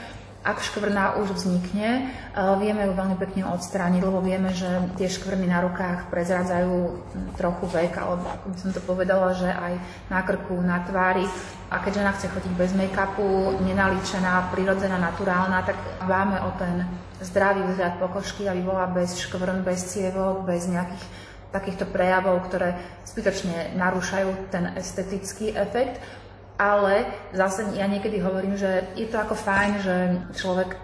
ak 0.41 0.57
škvrna 0.57 1.21
už 1.21 1.37
vznikne, 1.37 2.09
eh, 2.09 2.55
vieme 2.57 2.89
ju 2.89 2.93
veľmi 2.97 3.17
pekne 3.21 3.45
odstrániť, 3.53 4.01
lebo 4.01 4.25
vieme, 4.25 4.49
že 4.49 4.67
tie 4.97 5.05
škvrny 5.05 5.45
na 5.45 5.61
rukách 5.61 6.09
prezradzajú 6.09 6.97
trochu 7.37 7.65
vek, 7.69 7.93
alebo 8.01 8.25
ako 8.25 8.45
by 8.49 8.57
som 8.57 8.71
to 8.73 8.81
povedala, 8.81 9.37
že 9.37 9.49
aj 9.49 9.73
na 10.09 10.19
krku, 10.25 10.57
na 10.65 10.81
tvári. 10.81 11.29
A 11.71 11.79
keď 11.79 12.03
žena 12.03 12.11
chce 12.17 12.27
chodiť 12.33 12.53
bez 12.57 12.73
make-upu, 12.73 13.61
nenalíčená, 13.63 14.51
prirodzená, 14.51 14.97
naturálna, 14.97 15.63
tak 15.63 15.77
máme 16.03 16.41
o 16.43 16.51
ten 16.57 16.89
zdravý 17.21 17.61
vzhľad 17.63 18.01
pokožky, 18.01 18.49
aby 18.49 18.65
bola 18.65 18.89
bez 18.89 19.21
škvrn, 19.21 19.61
bez 19.61 19.93
cievok, 19.93 20.43
bez 20.43 20.65
nejakých 20.65 21.05
takýchto 21.51 21.85
prejavov, 21.91 22.47
ktoré 22.47 22.79
zbytočne 23.05 23.75
narúšajú 23.75 24.49
ten 24.49 24.71
estetický 24.79 25.51
efekt 25.51 25.99
ale 26.61 27.09
zase 27.33 27.73
ja 27.73 27.89
niekedy 27.89 28.21
hovorím, 28.21 28.53
že 28.53 28.85
je 28.93 29.09
to 29.09 29.17
ako 29.17 29.33
fajn, 29.33 29.71
že 29.81 29.95
človek 30.37 30.77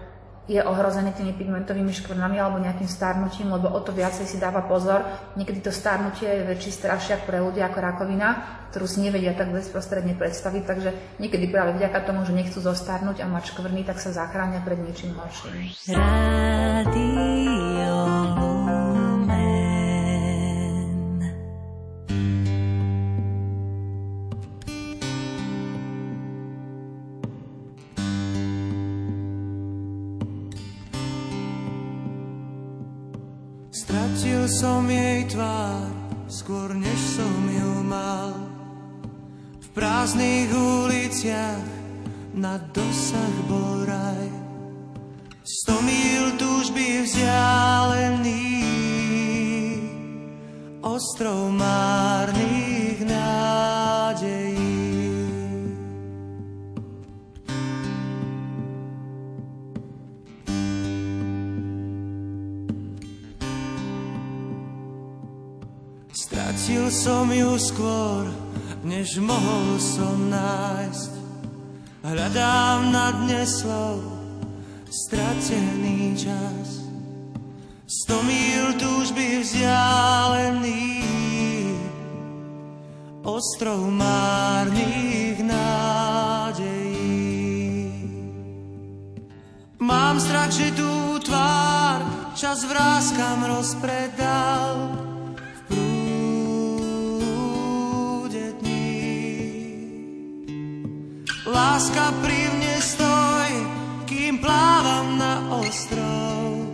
je 0.48 0.64
ohrozený 0.64 1.12
tými 1.12 1.36
pigmentovými 1.36 1.92
škvrnami 1.92 2.40
alebo 2.40 2.56
nejakým 2.56 2.88
starnutím, 2.88 3.52
lebo 3.52 3.68
o 3.68 3.80
to 3.84 3.92
viacej 3.92 4.24
si 4.24 4.40
dáva 4.40 4.64
pozor. 4.64 5.04
Niekedy 5.36 5.60
to 5.60 5.68
starnutie 5.68 6.24
je 6.24 6.48
väčší 6.48 6.72
strašiak 6.72 7.28
pre 7.28 7.36
ľudia 7.44 7.68
ako 7.68 7.78
rakovina, 7.84 8.28
ktorú 8.72 8.88
si 8.88 9.04
nevedia 9.04 9.36
tak 9.36 9.52
bezprostredne 9.52 10.16
predstaviť, 10.16 10.62
takže 10.64 10.90
niekedy 11.20 11.52
práve 11.52 11.76
vďaka 11.76 12.00
tomu, 12.00 12.24
že 12.24 12.32
nechcú 12.32 12.64
zostarnúť 12.64 13.20
a 13.20 13.28
mať 13.28 13.52
škvrny, 13.52 13.84
tak 13.84 14.00
sa 14.00 14.08
zachránia 14.08 14.64
pred 14.64 14.80
niečím 14.80 15.12
horším. 15.20 15.68
Radio 16.88 18.17
Stratil 33.78 34.50
som 34.50 34.90
jej 34.90 35.22
tvár, 35.30 35.86
skôr 36.26 36.74
než 36.74 36.98
som 37.14 37.46
ju 37.46 37.86
mal. 37.86 38.34
V 39.62 39.68
prázdnych 39.70 40.50
uliciach 40.50 41.62
na 42.34 42.58
dosah 42.74 43.36
bol 43.46 43.86
raj. 43.86 44.26
Sto 45.46 45.78
mil 45.86 46.34
túžby 46.34 47.06
vzdialený, 47.06 48.50
ostrov 50.82 51.54
márnych 51.54 52.67
Som 66.88 67.28
ju 67.28 67.52
skôr, 67.60 68.24
než 68.80 69.20
mohol 69.20 69.76
som 69.76 70.32
nájsť. 70.32 71.12
Hľadám 72.00 72.88
na 72.88 73.12
dne 73.12 73.44
slov 73.44 74.00
stratený 74.88 76.16
čas. 76.16 76.80
Sto 77.84 78.24
mil 78.24 78.72
túžby 78.80 79.44
vzdialený, 79.44 81.04
ostrov 83.20 83.84
márnych 83.92 85.44
nádejí. 85.44 86.88
Mám 89.76 90.16
strach, 90.24 90.56
že 90.56 90.72
tú 90.72 91.20
tvár 91.20 92.00
čas 92.32 92.64
vrázkam 92.64 93.44
rozpredal, 93.44 95.07
Láska 101.58 102.14
pri 102.22 102.54
mne 102.54 102.78
stoj, 102.78 103.50
kým 104.06 104.38
plávam 104.38 105.18
na 105.18 105.58
ostrov 105.58 106.70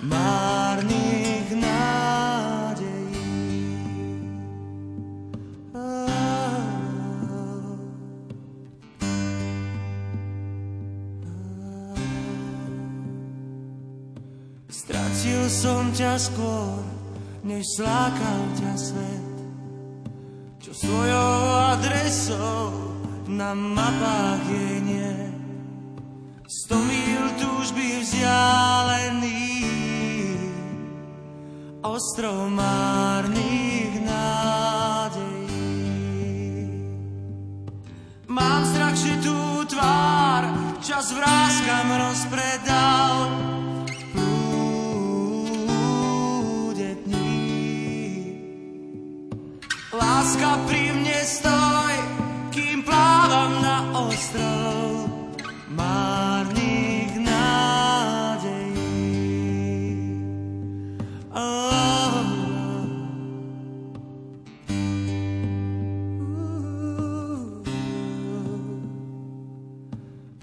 márnych 0.00 1.52
nádejí. 1.52 3.28
Stratil 14.72 15.44
som 15.52 15.92
ťa 15.92 16.16
skôr, 16.16 16.80
než 17.44 17.68
slákal 17.76 18.42
ťa 18.56 18.72
svet, 18.80 19.36
čo 20.64 20.72
svojou 20.72 21.36
adresou 21.76 22.91
na 23.32 23.56
mapách 23.56 24.44
je 24.44 24.80
nie. 24.84 25.32
Sto 26.44 26.76
mil 26.76 27.24
túžby 27.40 28.04
vzdialený, 28.04 29.64
ostrov 31.80 32.52
márnych 32.52 34.04
nádejí. 34.04 35.48
Mám 38.28 38.62
strach, 38.68 38.96
že 39.00 39.16
tú 39.24 39.64
tvár 39.64 40.52
čas 40.84 41.16
vrázkam 41.16 41.88
rozpredal, 41.88 42.61
ostrov 54.12 55.08
márnych 55.72 57.16
nádejí. 57.16 58.76
Oh, 61.32 62.12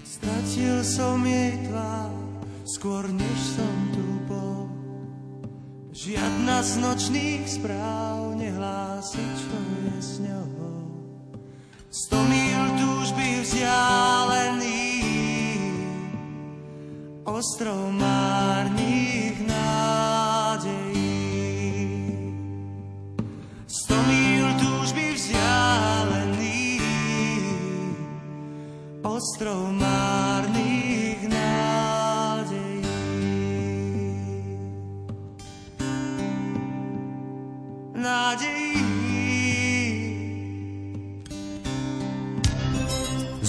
Stratil 0.02 0.82
som 0.82 1.22
jej 1.22 1.54
tvár, 1.70 2.10
skôr 2.66 3.06
než. 3.14 3.30
Žiadna 6.00 6.64
z 6.64 6.72
nočných 6.80 7.44
správ 7.44 8.32
nehlási, 8.40 9.20
čo 9.20 9.52
je 9.84 9.94
s 10.00 10.16
ňou. 10.24 10.59
Sto 11.90 12.22
mil 12.22 12.70
túžby 12.78 13.42
vzdialený, 13.42 14.94
ostrov 17.26 17.90
márnych 17.98 19.34
nádejí. 19.42 21.10
Sto 23.66 23.98
mil 24.06 24.46
túžby 24.62 25.18
vzdialený, 25.18 26.78
ostrov 29.02 29.74
márnych 29.74 30.19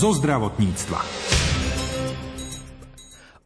zo 0.02 0.18
zdravotníctva. 0.18 0.98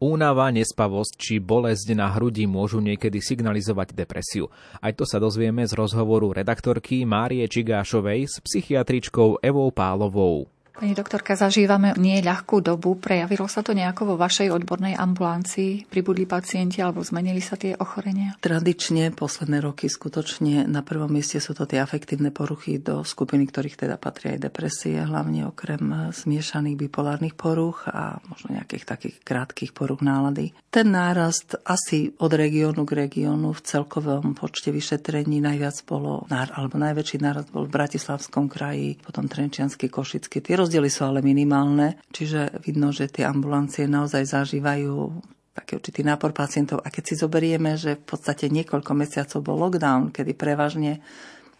Únava, 0.00 0.48
nespavosť 0.48 1.12
či 1.20 1.34
bolesť 1.36 1.92
na 1.92 2.08
hrudi 2.16 2.48
môžu 2.48 2.80
niekedy 2.80 3.20
signalizovať 3.20 3.92
depresiu. 3.92 4.48
Aj 4.80 4.88
to 4.96 5.04
sa 5.04 5.20
dozvieme 5.20 5.68
z 5.68 5.76
rozhovoru 5.76 6.32
redaktorky 6.32 7.04
Márie 7.04 7.44
Čigášovej 7.44 8.24
s 8.24 8.40
psychiatričkou 8.40 9.44
Evou 9.44 9.68
Pálovou. 9.68 10.48
Pani 10.76 10.92
doktorka, 10.92 11.40
zažívame 11.40 11.96
nie 11.96 12.20
ľahkú 12.20 12.60
dobu. 12.60 13.00
Prejavilo 13.00 13.48
sa 13.48 13.64
to 13.64 13.72
nejako 13.72 14.12
vo 14.12 14.16
vašej 14.20 14.52
odbornej 14.52 14.92
ambulancii? 14.92 15.88
Pribudli 15.88 16.28
pacienti 16.28 16.84
alebo 16.84 17.00
zmenili 17.00 17.40
sa 17.40 17.56
tie 17.56 17.72
ochorenia? 17.80 18.36
Tradične 18.44 19.08
posledné 19.16 19.64
roky 19.64 19.88
skutočne 19.88 20.68
na 20.68 20.84
prvom 20.84 21.08
mieste 21.08 21.40
sú 21.40 21.56
to 21.56 21.64
tie 21.64 21.80
afektívne 21.80 22.28
poruchy 22.28 22.76
do 22.76 23.08
skupiny, 23.08 23.48
ktorých 23.48 23.88
teda 23.88 23.96
patria 23.96 24.36
aj 24.36 24.52
depresie, 24.52 25.00
hlavne 25.00 25.48
okrem 25.48 26.12
zmiešaných 26.12 26.76
bipolárnych 26.76 27.40
poruch 27.40 27.88
a 27.88 28.20
možno 28.28 28.60
nejakých 28.60 28.84
takých 28.84 29.16
krátkých 29.24 29.72
poruch 29.72 30.04
nálady. 30.04 30.52
Ten 30.68 30.92
nárast 30.92 31.56
asi 31.64 32.12
od 32.20 32.36
regiónu 32.36 32.84
k 32.84 33.08
regiónu 33.08 33.56
v 33.56 33.64
celkovom 33.64 34.36
počte 34.36 34.76
vyšetrení 34.76 35.40
najviac 35.40 35.80
bolo, 35.88 36.28
alebo 36.28 36.76
najväčší 36.76 37.24
nárast 37.24 37.48
bol 37.48 37.64
v 37.64 37.72
Bratislavskom 37.80 38.52
kraji, 38.52 39.00
potom 39.00 39.24
Trenčiansky, 39.24 39.88
Košický. 39.88 40.44
Tie 40.44 40.65
rozdiely 40.66 40.90
sú 40.90 41.06
ale 41.06 41.22
minimálne, 41.22 42.02
čiže 42.10 42.58
vidno, 42.66 42.90
že 42.90 43.06
tie 43.06 43.22
ambulancie 43.22 43.86
naozaj 43.86 44.26
zažívajú 44.26 45.22
taký 45.54 45.78
určitý 45.78 46.02
nápor 46.02 46.34
pacientov. 46.34 46.82
A 46.82 46.90
keď 46.90 47.02
si 47.06 47.14
zoberieme, 47.14 47.78
že 47.78 47.96
v 47.96 48.04
podstate 48.04 48.50
niekoľko 48.50 48.92
mesiacov 48.92 49.38
bol 49.40 49.56
lockdown, 49.62 50.10
kedy 50.10 50.34
prevažne 50.34 51.00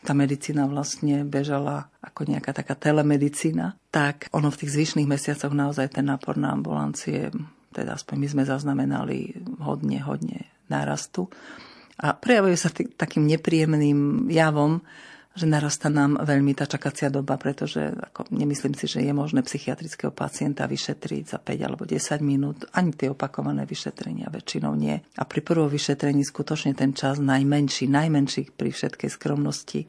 tá 0.04 0.12
medicína 0.12 0.68
vlastne 0.68 1.22
bežala 1.26 1.88
ako 2.04 2.28
nejaká 2.28 2.52
taká 2.52 2.74
telemedicína, 2.76 3.78
tak 3.88 4.28
ono 4.30 4.52
v 4.52 4.58
tých 4.62 4.74
zvyšných 4.74 5.08
mesiacoch 5.08 5.50
naozaj 5.50 5.96
ten 5.96 6.06
nápor 6.06 6.36
na 6.36 6.52
ambulancie, 6.52 7.32
teda 7.72 7.96
aspoň 7.96 8.16
my 8.20 8.26
sme 8.28 8.42
zaznamenali 8.44 9.34
hodne, 9.64 9.98
hodne 10.04 10.46
nárastu. 10.68 11.26
A 11.96 12.12
prejavuje 12.12 12.54
sa 12.60 12.68
tý, 12.68 12.86
takým 12.92 13.24
nepríjemným 13.24 14.28
javom, 14.28 14.84
že 15.36 15.44
narasta 15.44 15.92
nám 15.92 16.16
veľmi 16.24 16.56
tá 16.56 16.64
čakacia 16.64 17.12
doba, 17.12 17.36
pretože 17.36 17.92
ako, 17.92 18.32
nemyslím 18.32 18.72
si, 18.72 18.88
že 18.88 19.04
je 19.04 19.12
možné 19.12 19.44
psychiatrického 19.44 20.08
pacienta 20.10 20.64
vyšetriť 20.64 21.22
za 21.28 21.38
5 21.38 21.66
alebo 21.68 21.84
10 21.84 22.24
minút. 22.24 22.64
Ani 22.72 22.96
tie 22.96 23.12
opakované 23.12 23.68
vyšetrenia 23.68 24.32
väčšinou 24.32 24.72
nie. 24.72 24.96
A 24.96 25.22
pri 25.28 25.44
prvom 25.44 25.68
vyšetrení 25.68 26.24
skutočne 26.24 26.72
ten 26.72 26.96
čas 26.96 27.20
najmenší, 27.20 27.84
najmenší 27.84 28.56
pri 28.56 28.72
všetkej 28.72 29.12
skromnosti 29.12 29.84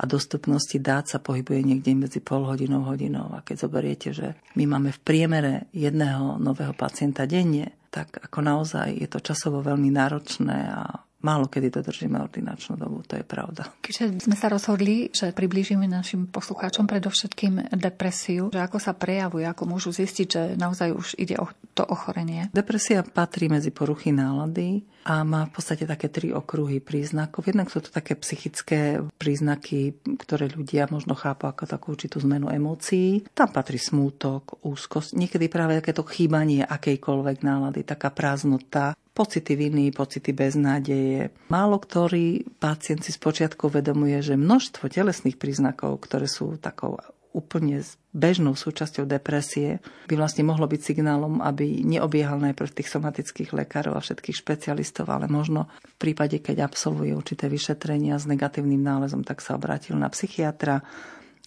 a 0.00 0.08
dostupnosti 0.08 0.74
dát 0.80 1.06
sa 1.06 1.22
pohybuje 1.22 1.60
niekde 1.60 1.94
medzi 1.94 2.18
pol 2.18 2.48
hodinou 2.48 2.82
hodinou. 2.82 3.30
A 3.36 3.46
keď 3.46 3.70
zoberiete, 3.70 4.08
že 4.10 4.34
my 4.58 4.66
máme 4.66 4.90
v 4.90 5.00
priemere 5.06 5.54
jedného 5.70 6.40
nového 6.42 6.74
pacienta 6.74 7.30
denne, 7.30 7.78
tak 7.92 8.18
ako 8.18 8.38
naozaj 8.42 8.96
je 8.96 9.06
to 9.06 9.20
časovo 9.22 9.60
veľmi 9.60 9.92
náročné 9.92 10.58
a 10.72 10.82
málo 11.20 11.46
kedy 11.46 11.68
dodržíme 11.80 12.16
ordinačnú 12.16 12.76
dobu, 12.80 13.04
to 13.04 13.20
je 13.20 13.24
pravda. 13.24 13.68
Keďže 13.84 14.24
sme 14.24 14.36
sa 14.36 14.48
rozhodli, 14.48 15.12
že 15.12 15.32
priblížime 15.36 15.84
našim 15.84 16.28
poslucháčom 16.28 16.88
predovšetkým 16.88 17.76
depresiu, 17.76 18.48
že 18.52 18.60
ako 18.60 18.78
sa 18.80 18.96
prejavuje, 18.96 19.44
ako 19.44 19.68
môžu 19.68 19.92
zistiť, 19.92 20.26
že 20.28 20.42
naozaj 20.56 20.88
už 20.92 21.08
ide 21.20 21.36
o 21.36 21.48
to 21.76 21.84
ochorenie. 21.84 22.48
Depresia 22.52 23.04
patrí 23.04 23.48
medzi 23.48 23.70
poruchy 23.70 24.12
nálady 24.12 24.84
a 25.06 25.24
má 25.24 25.48
v 25.48 25.52
podstate 25.56 25.88
také 25.88 26.12
tri 26.12 26.28
okruhy 26.32 26.80
príznakov. 26.84 27.48
Jednak 27.48 27.72
sú 27.72 27.80
to 27.80 27.88
také 27.88 28.16
psychické 28.20 29.00
príznaky, 29.16 29.96
ktoré 30.20 30.52
ľudia 30.52 30.88
možno 30.92 31.16
chápu 31.16 31.48
ako 31.48 31.64
takú 31.64 31.96
určitú 31.96 32.20
zmenu 32.24 32.52
emócií. 32.52 33.24
Tam 33.32 33.48
patrí 33.48 33.80
smútok, 33.80 34.60
úzkosť, 34.60 35.16
niekedy 35.16 35.48
práve 35.48 35.80
takéto 35.80 36.04
chýbanie 36.04 36.64
akejkoľvek 36.64 37.38
nálady, 37.40 37.80
taká 37.84 38.12
prázdnota, 38.12 38.92
pocity 39.20 39.52
viny, 39.52 39.92
pocity 39.92 40.32
beznádeje. 40.32 41.28
Málo 41.52 41.76
ktorý 41.76 42.40
pacient 42.56 43.04
si 43.04 43.12
spočiatku 43.12 43.68
uvedomuje, 43.68 44.16
že 44.24 44.40
množstvo 44.40 44.88
telesných 44.88 45.36
príznakov, 45.36 46.00
ktoré 46.00 46.24
sú 46.24 46.56
takou 46.56 46.96
úplne 47.30 47.84
bežnou 48.10 48.58
súčasťou 48.58 49.06
depresie, 49.06 49.78
by 50.10 50.18
vlastne 50.18 50.42
mohlo 50.42 50.66
byť 50.66 50.80
signálom, 50.82 51.38
aby 51.44 51.84
neobiehal 51.86 52.42
najprv 52.42 52.74
tých 52.74 52.90
somatických 52.90 53.54
lekárov 53.54 53.94
a 53.94 54.02
všetkých 54.02 54.40
špecialistov, 54.40 55.06
ale 55.06 55.30
možno 55.30 55.70
v 55.84 55.96
prípade, 56.00 56.42
keď 56.42 56.66
absolvuje 56.66 57.14
určité 57.14 57.46
vyšetrenia 57.46 58.18
s 58.18 58.26
negatívnym 58.26 58.82
nálezom, 58.82 59.22
tak 59.22 59.44
sa 59.44 59.54
obrátil 59.54 59.94
na 59.94 60.10
psychiatra, 60.10 60.82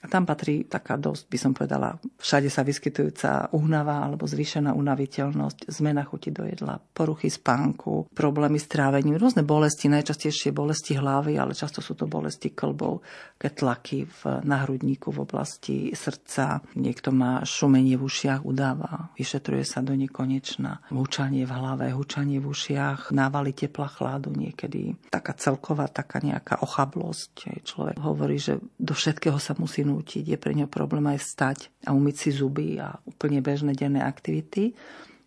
tam 0.10 0.28
patrí 0.28 0.68
taká 0.68 1.00
dosť, 1.00 1.24
by 1.30 1.38
som 1.40 1.52
povedala, 1.56 1.96
všade 2.20 2.50
sa 2.52 2.66
vyskytujúca 2.66 3.54
únava 3.56 4.04
alebo 4.04 4.28
zvýšená 4.28 4.76
unaviteľnosť, 4.76 5.72
zmena 5.72 6.04
chuti 6.04 6.30
do 6.32 6.44
jedla, 6.44 6.80
poruchy 6.80 7.32
spánku, 7.32 8.12
problémy 8.12 8.60
s 8.60 8.68
trávením, 8.68 9.20
rôzne 9.20 9.46
bolesti, 9.46 9.88
najčastejšie 9.88 10.52
bolesti 10.52 11.00
hlavy, 11.00 11.40
ale 11.40 11.56
často 11.56 11.80
sú 11.80 11.96
to 11.96 12.10
bolesti 12.10 12.52
klbov, 12.52 13.04
keď 13.40 13.52
tlaky 13.54 14.00
v 14.08 14.20
nahrudníku 14.44 15.12
v 15.12 15.24
oblasti 15.24 15.78
srdca, 15.96 16.64
niekto 16.76 17.12
má 17.12 17.44
šumenie 17.44 17.96
v 18.00 18.06
ušiach, 18.08 18.44
udáva, 18.44 19.12
vyšetruje 19.16 19.64
sa 19.64 19.80
do 19.84 19.96
nekonečna, 19.96 20.90
húčanie 20.92 21.44
v 21.48 21.52
hlave, 21.52 21.92
húčanie 21.92 22.40
v 22.40 22.50
ušiach, 22.52 23.12
návaly 23.12 23.56
tepla 23.56 23.88
chládu 23.88 24.32
niekedy, 24.36 24.96
taká 25.08 25.36
celková, 25.38 25.88
taká 25.92 26.24
nejaká 26.24 26.60
ochablosť. 26.64 27.64
Človek 27.64 27.98
hovorí, 28.00 28.40
že 28.40 28.60
do 28.80 28.96
všetkého 28.96 29.38
sa 29.38 29.54
musí 29.60 29.84
nútiť. 29.94 30.34
Je 30.34 30.38
pre 30.42 30.58
ňo 30.58 30.66
problém 30.66 31.06
aj 31.14 31.22
vstať 31.22 31.58
a 31.86 31.94
umyť 31.94 32.16
si 32.18 32.30
zuby 32.34 32.82
a 32.82 32.98
úplne 33.06 33.46
bežné 33.46 33.78
denné 33.78 34.02
aktivity. 34.02 34.74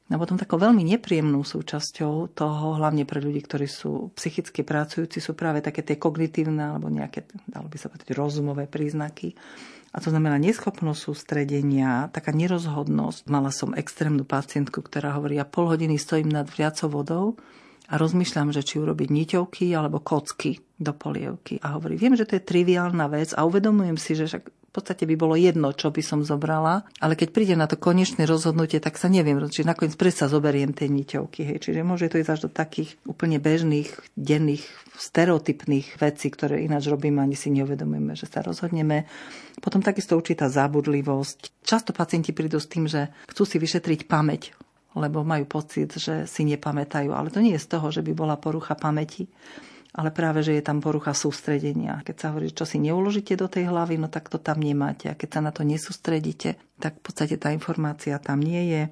A 0.07 0.14
potom 0.18 0.38
takou 0.38 0.59
veľmi 0.59 0.87
nepríjemnou 0.87 1.42
súčasťou 1.42 2.31
toho, 2.31 2.66
hlavne 2.79 3.02
pre 3.02 3.18
ľudí, 3.18 3.42
ktorí 3.42 3.66
sú 3.66 4.14
psychicky 4.14 4.62
pracujúci, 4.62 5.18
sú 5.18 5.35
práve 5.35 5.59
také 5.62 5.83
tie 5.83 5.98
kognitívne 5.98 6.62
alebo 6.74 6.87
nejaké, 6.87 7.26
dalo 7.50 7.66
by 7.66 7.74
sa 7.74 7.90
povedať, 7.90 8.14
rozumové 8.14 8.70
príznaky. 8.70 9.35
A 9.90 9.98
to 9.98 10.14
znamená 10.14 10.38
neschopnosť 10.38 11.00
sústredenia, 11.11 12.07
taká 12.14 12.31
nerozhodnosť. 12.31 13.26
Mala 13.26 13.50
som 13.50 13.74
extrémnu 13.74 14.22
pacientku, 14.22 14.79
ktorá 14.79 15.18
hovorí, 15.18 15.42
ja 15.42 15.46
pol 15.48 15.74
hodiny 15.74 15.98
stojím 15.98 16.31
nad 16.31 16.46
vriacou 16.46 16.87
vodou 16.87 17.26
a 17.90 17.94
rozmýšľam, 17.96 18.51
že 18.51 18.66
či 18.66 18.83
urobiť 18.83 19.09
niťovky 19.11 19.70
alebo 19.75 20.03
kocky 20.03 20.59
do 20.77 20.92
polievky. 20.92 21.62
A 21.62 21.79
hovorí, 21.79 21.96
viem, 21.96 22.18
že 22.18 22.29
to 22.29 22.37
je 22.37 22.44
triviálna 22.44 23.09
vec 23.09 23.33
a 23.33 23.46
uvedomujem 23.46 23.96
si, 23.96 24.12
že 24.18 24.29
však 24.29 24.44
v 24.46 24.70
podstate 24.85 25.09
by 25.09 25.16
bolo 25.16 25.40
jedno, 25.40 25.72
čo 25.72 25.88
by 25.88 26.05
som 26.05 26.20
zobrala, 26.20 26.85
ale 27.01 27.16
keď 27.16 27.29
príde 27.33 27.57
na 27.57 27.64
to 27.64 27.81
konečné 27.81 28.29
rozhodnutie, 28.29 28.77
tak 28.77 29.01
sa 29.01 29.09
neviem, 29.09 29.40
či 29.49 29.64
nakoniec 29.64 29.96
predsa 29.96 30.29
zoberiem 30.29 30.77
tie 30.77 30.92
niťovky. 30.92 31.49
Hej. 31.49 31.64
Čiže 31.64 31.81
môže 31.81 32.12
to 32.12 32.20
ísť 32.20 32.33
až 32.37 32.40
do 32.44 32.51
takých 32.53 33.01
úplne 33.09 33.40
bežných, 33.40 33.88
denných, 34.20 34.68
stereotypných 35.01 35.96
vecí, 35.96 36.29
ktoré 36.29 36.61
ináč 36.61 36.92
robíme, 36.92 37.25
ani 37.25 37.40
si 37.40 37.49
neuvedomujeme, 37.57 38.20
že 38.20 38.29
sa 38.29 38.44
rozhodneme. 38.44 39.09
Potom 39.64 39.81
takisto 39.81 40.12
určitá 40.12 40.53
zábudlivosť. 40.53 41.64
Často 41.64 41.96
pacienti 41.96 42.37
prídu 42.37 42.61
s 42.61 42.68
tým, 42.68 42.85
že 42.85 43.09
chcú 43.33 43.49
si 43.49 43.57
vyšetriť 43.57 44.05
pamäť 44.05 44.53
lebo 44.96 45.20
majú 45.22 45.44
pocit, 45.44 45.92
že 46.00 46.24
si 46.24 46.42
nepamätajú. 46.48 47.12
Ale 47.12 47.28
to 47.28 47.44
nie 47.44 47.54
je 47.54 47.62
z 47.62 47.68
toho, 47.76 47.92
že 47.92 48.00
by 48.00 48.16
bola 48.16 48.40
porucha 48.40 48.72
pamäti, 48.72 49.28
ale 49.96 50.12
práve, 50.12 50.44
že 50.44 50.56
je 50.56 50.64
tam 50.64 50.80
porucha 50.80 51.16
sústredenia. 51.16 52.04
Keď 52.04 52.16
sa 52.16 52.26
hovorí, 52.32 52.52
čo 52.52 52.68
si 52.68 52.76
neuložíte 52.80 53.32
do 53.37 53.48
tej 53.48 53.72
hlavy, 53.72 53.96
no 53.96 54.12
tak 54.12 54.28
to 54.28 54.37
tam 54.37 54.61
nemáte. 54.61 55.09
A 55.09 55.16
keď 55.16 55.28
sa 55.37 55.40
na 55.40 55.52
to 55.52 55.64
nesústredíte, 55.64 56.61
tak 56.77 57.01
v 57.01 57.03
podstate 57.09 57.41
tá 57.41 57.49
informácia 57.53 58.21
tam 58.21 58.45
nie 58.45 58.69
je. 58.69 58.83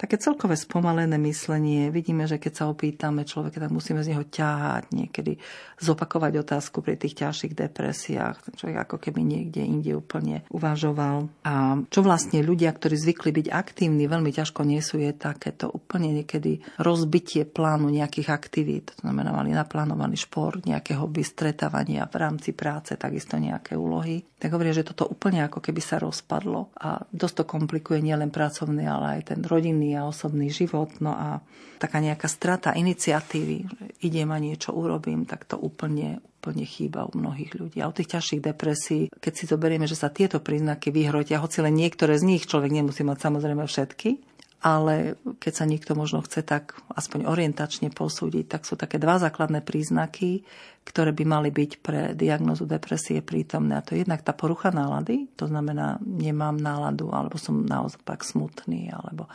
Také 0.00 0.16
celkové 0.16 0.56
spomalené 0.56 1.20
myslenie, 1.20 1.92
vidíme, 1.92 2.24
že 2.24 2.40
keď 2.40 2.52
sa 2.56 2.64
opýtame 2.72 3.28
človeka, 3.28 3.60
tak 3.60 3.68
musíme 3.68 4.00
z 4.00 4.16
neho 4.16 4.24
ťahať 4.24 4.96
niekedy, 4.96 5.36
zopakovať 5.76 6.40
otázku 6.40 6.80
pri 6.80 6.96
tých 6.96 7.20
ťažších 7.20 7.52
depresiách. 7.52 8.48
Ten 8.48 8.54
človek 8.56 8.76
ako 8.88 8.96
keby 8.96 9.20
niekde 9.20 9.60
inde 9.60 9.92
úplne 9.92 10.48
uvažoval. 10.48 11.28
A 11.44 11.84
čo 11.92 12.00
vlastne 12.00 12.40
ľudia, 12.40 12.72
ktorí 12.72 12.96
zvykli 12.96 13.28
byť 13.44 13.46
aktívni, 13.52 14.08
veľmi 14.08 14.32
ťažko 14.32 14.64
nesú, 14.64 14.96
je 14.96 15.12
takéto 15.12 15.68
úplne 15.68 16.16
niekedy 16.16 16.64
rozbitie 16.80 17.44
plánu 17.44 17.92
nejakých 17.92 18.32
aktivít. 18.32 18.96
To 18.96 19.04
znamená, 19.04 19.36
mali 19.36 19.52
naplánovaný 19.52 20.16
šport, 20.16 20.64
nejaké 20.64 20.96
hobby, 20.96 21.20
stretávania 21.20 22.08
v 22.08 22.16
rámci 22.16 22.56
práce, 22.56 22.96
takisto 22.96 23.36
nejaké 23.36 23.76
úlohy. 23.76 24.24
Tak 24.40 24.56
hovoria, 24.56 24.72
že 24.72 24.88
toto 24.88 25.04
úplne 25.04 25.44
ako 25.44 25.60
keby 25.60 25.84
sa 25.84 26.00
rozpadlo 26.00 26.72
a 26.80 27.04
dosť 27.12 27.29
to 27.32 27.48
komplikuje 27.48 28.02
nielen 28.04 28.34
pracovný, 28.34 28.86
ale 28.86 29.20
aj 29.20 29.34
ten 29.34 29.40
rodinný 29.44 29.96
a 29.96 30.06
osobný 30.06 30.50
život. 30.50 30.90
No 30.98 31.14
a 31.14 31.42
taká 31.80 32.02
nejaká 32.02 32.28
strata 32.28 32.76
iniciatívy, 32.76 33.56
že 33.64 33.84
idem 34.04 34.28
a 34.30 34.38
niečo 34.38 34.76
urobím, 34.76 35.24
tak 35.24 35.48
to 35.48 35.56
úplne, 35.56 36.20
úplne 36.40 36.64
chýba 36.68 37.08
u 37.08 37.12
mnohých 37.16 37.56
ľudí. 37.56 37.78
A 37.80 37.88
u 37.88 37.96
tých 37.96 38.18
ťažších 38.18 38.44
depresí, 38.44 39.08
keď 39.08 39.32
si 39.32 39.44
zoberieme, 39.48 39.88
že 39.88 39.96
sa 39.96 40.12
tieto 40.12 40.38
príznaky 40.44 40.92
vyhrotia, 40.92 41.40
hoci 41.40 41.64
len 41.64 41.72
niektoré 41.72 42.20
z 42.20 42.28
nich 42.28 42.44
človek 42.44 42.70
nemusí 42.70 43.00
mať 43.00 43.18
samozrejme 43.24 43.64
všetky, 43.64 44.20
ale 44.60 45.16
keď 45.40 45.52
sa 45.56 45.64
niekto 45.64 45.96
možno 45.96 46.20
chce 46.20 46.44
tak 46.44 46.76
aspoň 46.92 47.24
orientačne 47.24 47.88
posúdiť, 47.88 48.44
tak 48.44 48.68
sú 48.68 48.76
také 48.76 49.00
dva 49.00 49.16
základné 49.16 49.64
príznaky, 49.64 50.44
ktoré 50.84 51.14
by 51.14 51.24
mali 51.28 51.50
byť 51.52 51.70
pre 51.84 52.00
diagnozu 52.16 52.66
depresie 52.66 53.22
prítomné. 53.22 53.78
A 53.78 53.84
to 53.84 53.94
je 53.94 54.02
jednak 54.02 54.24
tá 54.24 54.34
porucha 54.34 54.74
nálady, 54.74 55.30
to 55.38 55.46
znamená, 55.46 56.00
nemám 56.02 56.56
náladu, 56.58 57.12
alebo 57.12 57.38
som 57.38 57.62
naopak 57.62 58.24
smutný, 58.26 58.90
alebo 58.90 59.30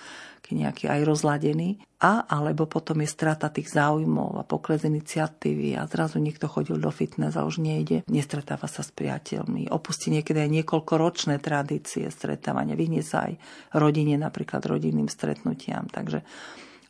nejaký 0.53 0.85
aj 0.85 1.01
rozladený. 1.09 1.81
A 2.05 2.29
alebo 2.29 2.69
potom 2.69 3.01
je 3.01 3.09
strata 3.09 3.49
tých 3.49 3.73
záujmov 3.73 4.37
a 4.37 4.43
pokles 4.45 4.85
iniciatívy 4.85 5.73
a 5.73 5.89
zrazu 5.89 6.21
niekto 6.21 6.45
chodil 6.45 6.77
do 6.77 6.93
fitness 6.93 7.33
a 7.33 7.47
už 7.47 7.57
nejde, 7.63 8.05
nestretáva 8.05 8.69
sa 8.69 8.85
s 8.85 8.93
priateľmi, 8.93 9.73
opustí 9.73 10.13
niekedy 10.13 10.45
aj 10.45 10.51
niekoľkoročné 10.61 11.41
tradície 11.41 12.05
stretávania, 12.13 12.77
vyhne 12.77 13.01
sa 13.01 13.25
aj 13.25 13.41
rodine, 13.73 14.21
napríklad 14.21 14.61
rodinným 14.69 15.09
stretnutiam. 15.09 15.89
Takže 15.89 16.21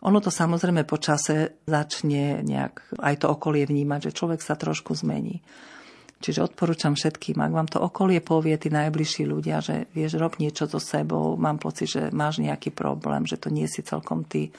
ono 0.06 0.22
to 0.22 0.30
samozrejme 0.30 0.86
po 0.86 1.02
čase 1.02 1.66
začne 1.66 2.46
nejak 2.46 3.02
aj 3.02 3.26
to 3.26 3.28
okolie 3.34 3.66
vnímať, 3.66 4.10
že 4.10 4.16
človek 4.22 4.40
sa 4.40 4.54
trošku 4.54 4.94
zmení. 4.94 5.42
Čiže 6.22 6.46
odporúčam 6.46 6.96
všetkým, 6.96 7.42
ak 7.44 7.52
vám 7.52 7.68
to 7.68 7.82
okolie 7.82 8.24
povie, 8.24 8.56
tí 8.56 8.72
najbližší 8.72 9.28
ľudia, 9.28 9.60
že 9.60 9.92
vieš, 9.92 10.16
rob 10.16 10.40
niečo 10.40 10.70
so 10.70 10.80
sebou, 10.80 11.36
mám 11.36 11.60
pocit, 11.60 11.92
že 11.92 12.02
máš 12.14 12.40
nejaký 12.40 12.72
problém, 12.72 13.28
že 13.28 13.36
to 13.36 13.52
nie 13.52 13.68
si 13.68 13.84
celkom 13.84 14.24
ty, 14.24 14.54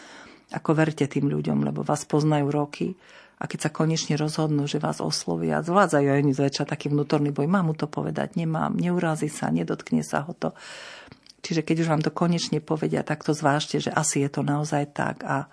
ako 0.52 0.76
verte 0.76 1.08
tým 1.08 1.26
ľuďom, 1.26 1.64
lebo 1.64 1.82
vás 1.82 2.04
poznajú 2.04 2.46
roky 2.52 2.94
a 3.36 3.44
keď 3.48 3.68
sa 3.68 3.70
konečne 3.72 4.14
rozhodnú, 4.16 4.64
že 4.64 4.80
vás 4.80 5.02
oslovia, 5.02 5.64
zvládzajú 5.64 6.08
aj 6.08 6.22
zväčša 6.38 6.64
taký 6.70 6.92
vnútorný 6.92 7.32
boj, 7.32 7.48
mám 7.48 7.72
mu 7.72 7.74
to 7.74 7.84
povedať, 7.90 8.36
nemám, 8.38 8.76
neurázi 8.76 9.28
sa, 9.28 9.52
nedotkne 9.52 10.00
sa 10.00 10.24
ho 10.24 10.32
to. 10.36 10.56
Čiže 11.46 11.62
keď 11.62 11.86
už 11.86 11.90
vám 11.94 12.02
to 12.02 12.10
konečne 12.10 12.58
povedia, 12.58 13.06
tak 13.06 13.22
to 13.22 13.30
zvážte, 13.30 13.78
že 13.78 13.94
asi 13.94 14.26
je 14.26 14.30
to 14.34 14.42
naozaj 14.42 14.90
tak. 14.90 15.22
A 15.22 15.46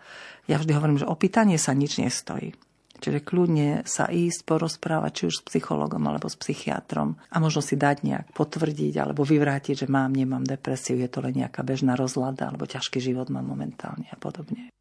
ja 0.49 0.57
vždy 0.57 0.73
hovorím, 0.73 0.97
že 0.97 1.05
opýtanie 1.05 1.61
sa 1.61 1.77
nič 1.77 2.01
nestojí. 2.01 2.57
Čiže 2.97 3.21
kľudne 3.21 3.85
sa 3.85 4.09
ísť 4.09 4.47
porozprávať 4.47 5.11
či 5.13 5.23
už 5.29 5.35
s 5.37 5.45
psychologom 5.53 6.01
alebo 6.07 6.31
s 6.31 6.39
psychiatrom 6.39 7.19
a 7.29 7.35
možno 7.37 7.59
si 7.59 7.77
dať 7.77 8.01
nejak 8.01 8.27
potvrdiť 8.33 8.95
alebo 8.95 9.27
vyvrátiť, 9.27 9.85
že 9.85 9.91
mám, 9.91 10.15
nemám 10.15 10.47
depresiu, 10.47 10.97
je 10.97 11.11
to 11.11 11.19
len 11.19 11.45
nejaká 11.45 11.67
bežná 11.67 11.99
rozlada 11.99 12.49
alebo 12.49 12.63
ťažký 12.63 13.03
život 13.03 13.27
mám 13.27 13.43
momentálne 13.43 14.07
a 14.07 14.17
podobne. 14.17 14.71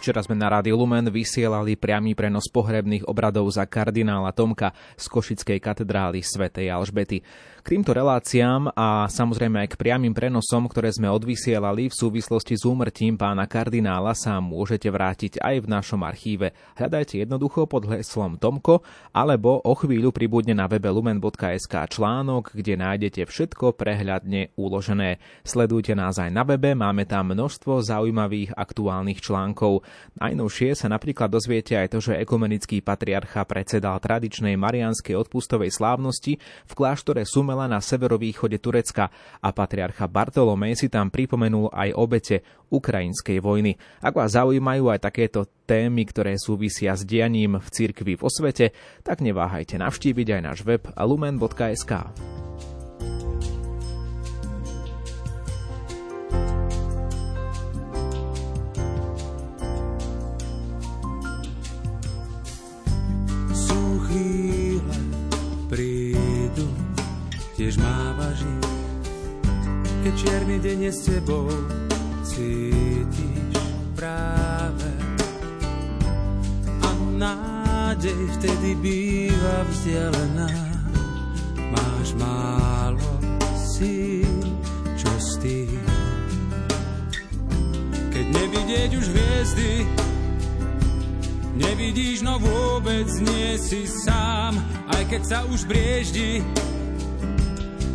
Včera 0.00 0.24
sme 0.24 0.32
na 0.32 0.48
Rádiu 0.48 0.80
Lumen 0.80 1.12
vysielali 1.12 1.76
priamy 1.76 2.16
prenos 2.16 2.48
pohrebných 2.48 3.04
obradov 3.04 3.44
za 3.52 3.68
kardinála 3.68 4.32
Tomka 4.32 4.72
z 4.96 5.04
Košickej 5.12 5.60
katedrály 5.60 6.24
svätej 6.24 6.72
Alžbety. 6.72 7.20
K 7.60 7.76
týmto 7.76 7.92
reláciám 7.92 8.72
a 8.72 9.04
samozrejme 9.04 9.60
aj 9.60 9.76
k 9.76 9.80
priamým 9.84 10.16
prenosom, 10.16 10.64
ktoré 10.64 10.88
sme 10.96 11.12
odvysielali 11.12 11.92
v 11.92 11.94
súvislosti 11.94 12.56
s 12.56 12.64
úmrtím 12.64 13.20
pána 13.20 13.44
kardinála 13.44 14.16
sa 14.16 14.40
môžete 14.40 14.88
vrátiť 14.88 15.44
aj 15.44 15.56
v 15.60 15.66
našom 15.68 16.00
archíve. 16.00 16.56
Hľadajte 16.80 17.20
jednoducho 17.20 17.68
pod 17.68 17.84
heslom 17.92 18.40
Tomko 18.40 18.80
alebo 19.12 19.60
o 19.60 19.76
chvíľu 19.76 20.08
pribudne 20.08 20.56
na 20.56 20.72
webe 20.72 20.88
lumen.sk 20.88 21.84
článok, 21.92 22.56
kde 22.56 22.80
nájdete 22.80 23.28
všetko 23.28 23.76
prehľadne 23.76 24.56
uložené. 24.56 25.20
Sledujte 25.44 25.92
nás 25.92 26.16
aj 26.16 26.32
na 26.32 26.48
webe, 26.48 26.72
máme 26.72 27.04
tam 27.04 27.36
množstvo 27.36 27.84
zaujímavých 27.84 28.56
aktuálnych 28.56 29.20
článkov. 29.20 29.84
Najnovšie 30.16 30.72
sa 30.72 30.88
napríklad 30.88 31.28
dozviete 31.28 31.76
aj 31.76 31.92
to, 31.92 32.00
že 32.00 32.24
ekumenický 32.24 32.80
patriarcha 32.80 33.44
predsedal 33.44 34.00
tradičnej 34.00 34.56
marianskej 34.56 35.12
odpustovej 35.12 35.76
slávnosti 35.76 36.40
v 36.40 36.72
kláštore 36.72 37.28
Sum 37.28 37.50
Gomela 37.60 37.76
na 37.76 37.84
severovýchode 37.84 38.56
Turecka 38.56 39.12
a 39.44 39.52
patriarcha 39.52 40.08
Bartolomej 40.08 40.80
si 40.80 40.88
tam 40.88 41.12
pripomenul 41.12 41.68
aj 41.68 41.92
obete 41.92 42.40
ukrajinskej 42.72 43.36
vojny. 43.44 43.76
Ak 44.00 44.16
vás 44.16 44.32
zaujímajú 44.32 44.88
aj 44.88 45.04
takéto 45.04 45.44
témy, 45.68 46.08
ktoré 46.08 46.40
súvisia 46.40 46.96
s 46.96 47.04
dianím 47.04 47.60
v 47.60 47.68
cirkvi 47.68 48.16
vo 48.16 48.32
svete, 48.32 48.72
tak 49.04 49.20
neváhajte 49.20 49.76
navštíviť 49.76 50.40
aj 50.40 50.40
náš 50.40 50.64
web 50.64 50.88
lumen.sk. 50.96 51.92
tiež 67.60 67.76
mávaš 67.76 68.40
keď 70.00 70.14
čierny 70.16 70.56
deň 70.64 70.78
je 70.88 70.92
s 70.96 71.00
tebou, 71.12 71.44
cítiš 72.24 73.52
práve. 73.92 74.88
A 76.80 76.88
nádej 77.20 78.16
vtedy 78.40 78.80
býva 78.80 79.68
vzdialená, 79.68 80.48
máš 81.68 82.16
málo 82.16 83.12
síl, 83.60 84.40
čo 84.96 85.12
s 85.20 85.36
tým. 85.44 85.84
Keď 88.08 88.24
nevidieť 88.40 88.90
už 88.96 89.04
hviezdy, 89.12 89.84
nevidíš, 91.60 92.24
no 92.24 92.40
vôbec 92.40 93.12
nie 93.20 93.60
si 93.60 93.84
sám, 93.84 94.56
aj 94.96 95.12
keď 95.12 95.22
sa 95.28 95.38
už 95.44 95.68
brieždi, 95.68 96.40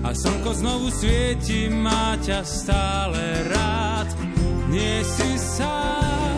a 0.06 0.14
slnko 0.14 0.54
znovu 0.54 0.94
svieti, 0.94 1.66
má 1.66 2.14
ťa 2.22 2.46
stále 2.46 3.42
rád. 3.50 4.06
Nie 4.70 5.02
si 5.02 5.34
sám, 5.42 6.38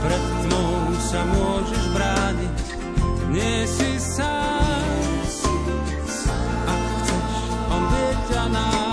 pred 0.00 0.24
tmou 0.48 0.72
sa 1.04 1.20
môžeš 1.28 1.84
brániť. 1.92 2.56
Nie 3.28 3.68
si 3.68 4.00
sám, 4.00 4.88
ak 6.64 6.82
chceš, 6.96 7.36
on 7.76 7.82
vie 7.92 8.10
ťa 8.32 8.44
nájsť. 8.56 8.87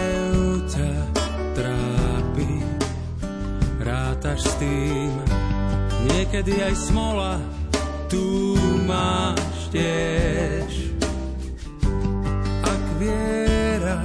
Hnev 0.00 0.64
ťa 0.64 0.92
trápi, 1.52 2.52
rátaš 3.84 4.48
s 4.48 4.52
tým, 4.56 5.12
niekedy 6.08 6.56
aj 6.64 6.74
smola 6.88 7.36
tu 8.08 8.56
máš 8.88 9.68
tiež. 9.68 10.96
Ak 12.64 12.82
viera 12.96 14.00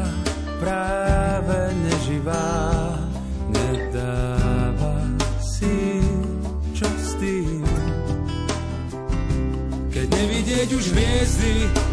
práve 0.59 1.71
neživá, 1.87 2.75
vidieť 10.45 10.69
už 10.75 10.85
hviezdy. 10.93 11.84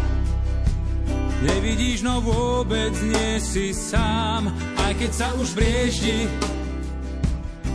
Nevidíš, 1.43 2.07
no 2.07 2.23
vôbec 2.23 2.95
nie 3.03 3.35
si 3.43 3.75
sám, 3.75 4.47
aj 4.79 4.95
keď 4.95 5.11
sa 5.11 5.27
už 5.35 5.51
brieždi. 5.51 6.31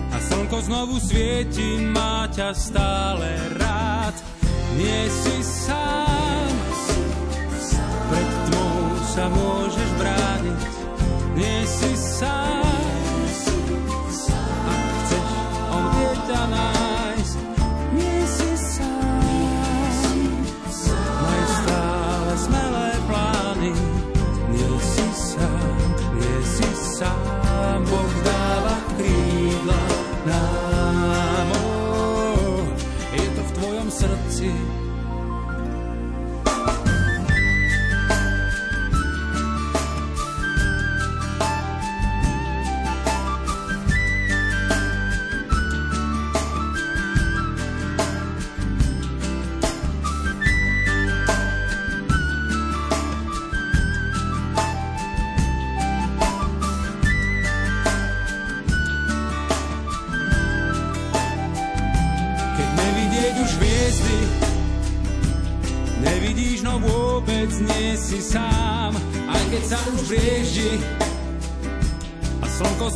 A 0.08 0.16
slnko 0.16 0.64
znovu 0.64 0.96
svieti, 0.96 1.76
má 1.76 2.24
ťa 2.32 2.56
stále 2.56 3.28
rád. 3.60 4.16
Nie 4.80 5.12
si 5.12 5.36
sám, 5.44 6.48
pred 8.08 8.30
tmou 8.48 8.80
sa 9.12 9.24
môžeš 9.28 9.90
brániť. 10.00 10.60
Nie 11.36 11.60
si 11.68 11.92
sám, 11.92 12.64
ak 14.64 14.82
chceš, 14.96 15.28
on 15.68 15.84
vie 15.92 16.12
ťa 16.24 16.42
nájsť. 16.48 16.88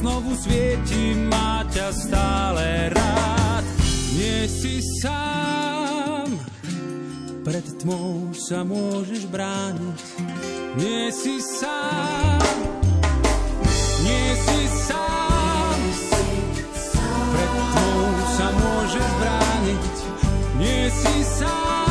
Znovu 0.02 0.34
svieti, 0.34 1.14
má 1.30 1.62
ťa 1.70 1.94
stále 1.94 2.90
rád. 2.90 3.64
Nie 4.18 4.50
si 4.50 4.82
sám, 4.98 6.26
pred 7.46 7.62
tmou 7.78 8.34
sa 8.34 8.66
môžeš 8.66 9.30
brániť. 9.30 10.02
Nie 10.74 11.14
si 11.14 11.38
sám, 11.38 12.42
nie 14.02 14.26
si 14.42 14.60
sám, 14.90 15.78
pred 17.30 17.52
tmou 17.70 18.02
sa 18.26 18.46
môžeš 18.58 19.08
brániť. 19.22 19.94
Nie 20.58 20.90
si 20.90 21.16
sám, 21.22 21.82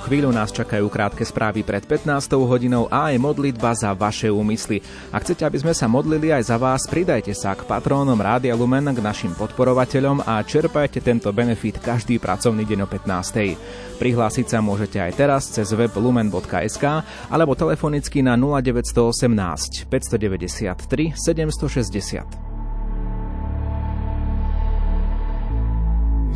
chvíľu 0.00 0.32
nás 0.32 0.52
čakajú 0.52 0.86
krátke 0.88 1.24
správy 1.24 1.64
pred 1.64 1.84
15. 1.84 2.32
hodinou 2.36 2.86
a 2.88 3.12
aj 3.12 3.20
modlitba 3.20 3.72
za 3.76 3.92
vaše 3.96 4.28
úmysly. 4.28 4.84
Ak 5.12 5.24
chcete, 5.24 5.44
aby 5.44 5.58
sme 5.60 5.72
sa 5.72 5.88
modlili 5.88 6.32
aj 6.32 6.52
za 6.52 6.56
vás, 6.56 6.84
pridajte 6.84 7.32
sa 7.32 7.56
k 7.56 7.64
patrónom 7.64 8.16
Rádia 8.16 8.52
Lumen, 8.56 8.88
k 8.92 9.00
našim 9.00 9.32
podporovateľom 9.34 10.24
a 10.24 10.40
čerpajte 10.44 11.00
tento 11.00 11.32
benefit 11.32 11.80
každý 11.80 12.20
pracovný 12.22 12.64
deň 12.68 12.84
o 12.84 12.88
15. 12.88 14.00
Prihlásiť 14.00 14.46
sa 14.46 14.60
môžete 14.60 15.00
aj 15.00 15.12
teraz 15.16 15.48
cez 15.48 15.72
web 15.72 15.92
lumen.sk 15.96 16.84
alebo 17.32 17.56
telefonicky 17.56 18.20
na 18.20 18.36
0918 18.36 19.88
593 19.88 21.16
760. 21.16 22.46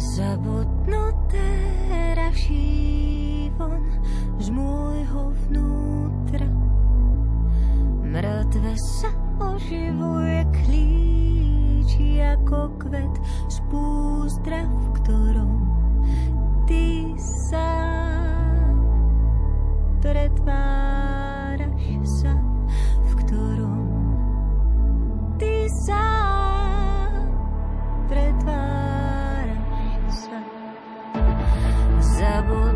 Zabudnuté 0.00 1.48
raší 2.16 2.99
z 4.40 4.48
môjho 4.56 5.36
vnútra. 5.44 6.48
Mŕtve 8.00 8.72
sa 8.80 9.12
oživuje 9.36 10.48
klíči 10.64 12.24
ako 12.24 12.72
kvet 12.80 13.14
z 13.52 13.60
púzdra, 13.68 14.64
v 14.64 14.86
ktorom 14.96 15.52
ty 16.64 17.12
sa 17.20 17.68
pretváraš 20.00 21.68
sa, 22.08 22.32
v 23.04 23.12
ktorom 23.20 23.84
ty 25.36 25.68
sa 25.68 26.04
pretváraš 28.08 29.52
sa. 30.08 30.40
Zabudnuté 32.00 32.69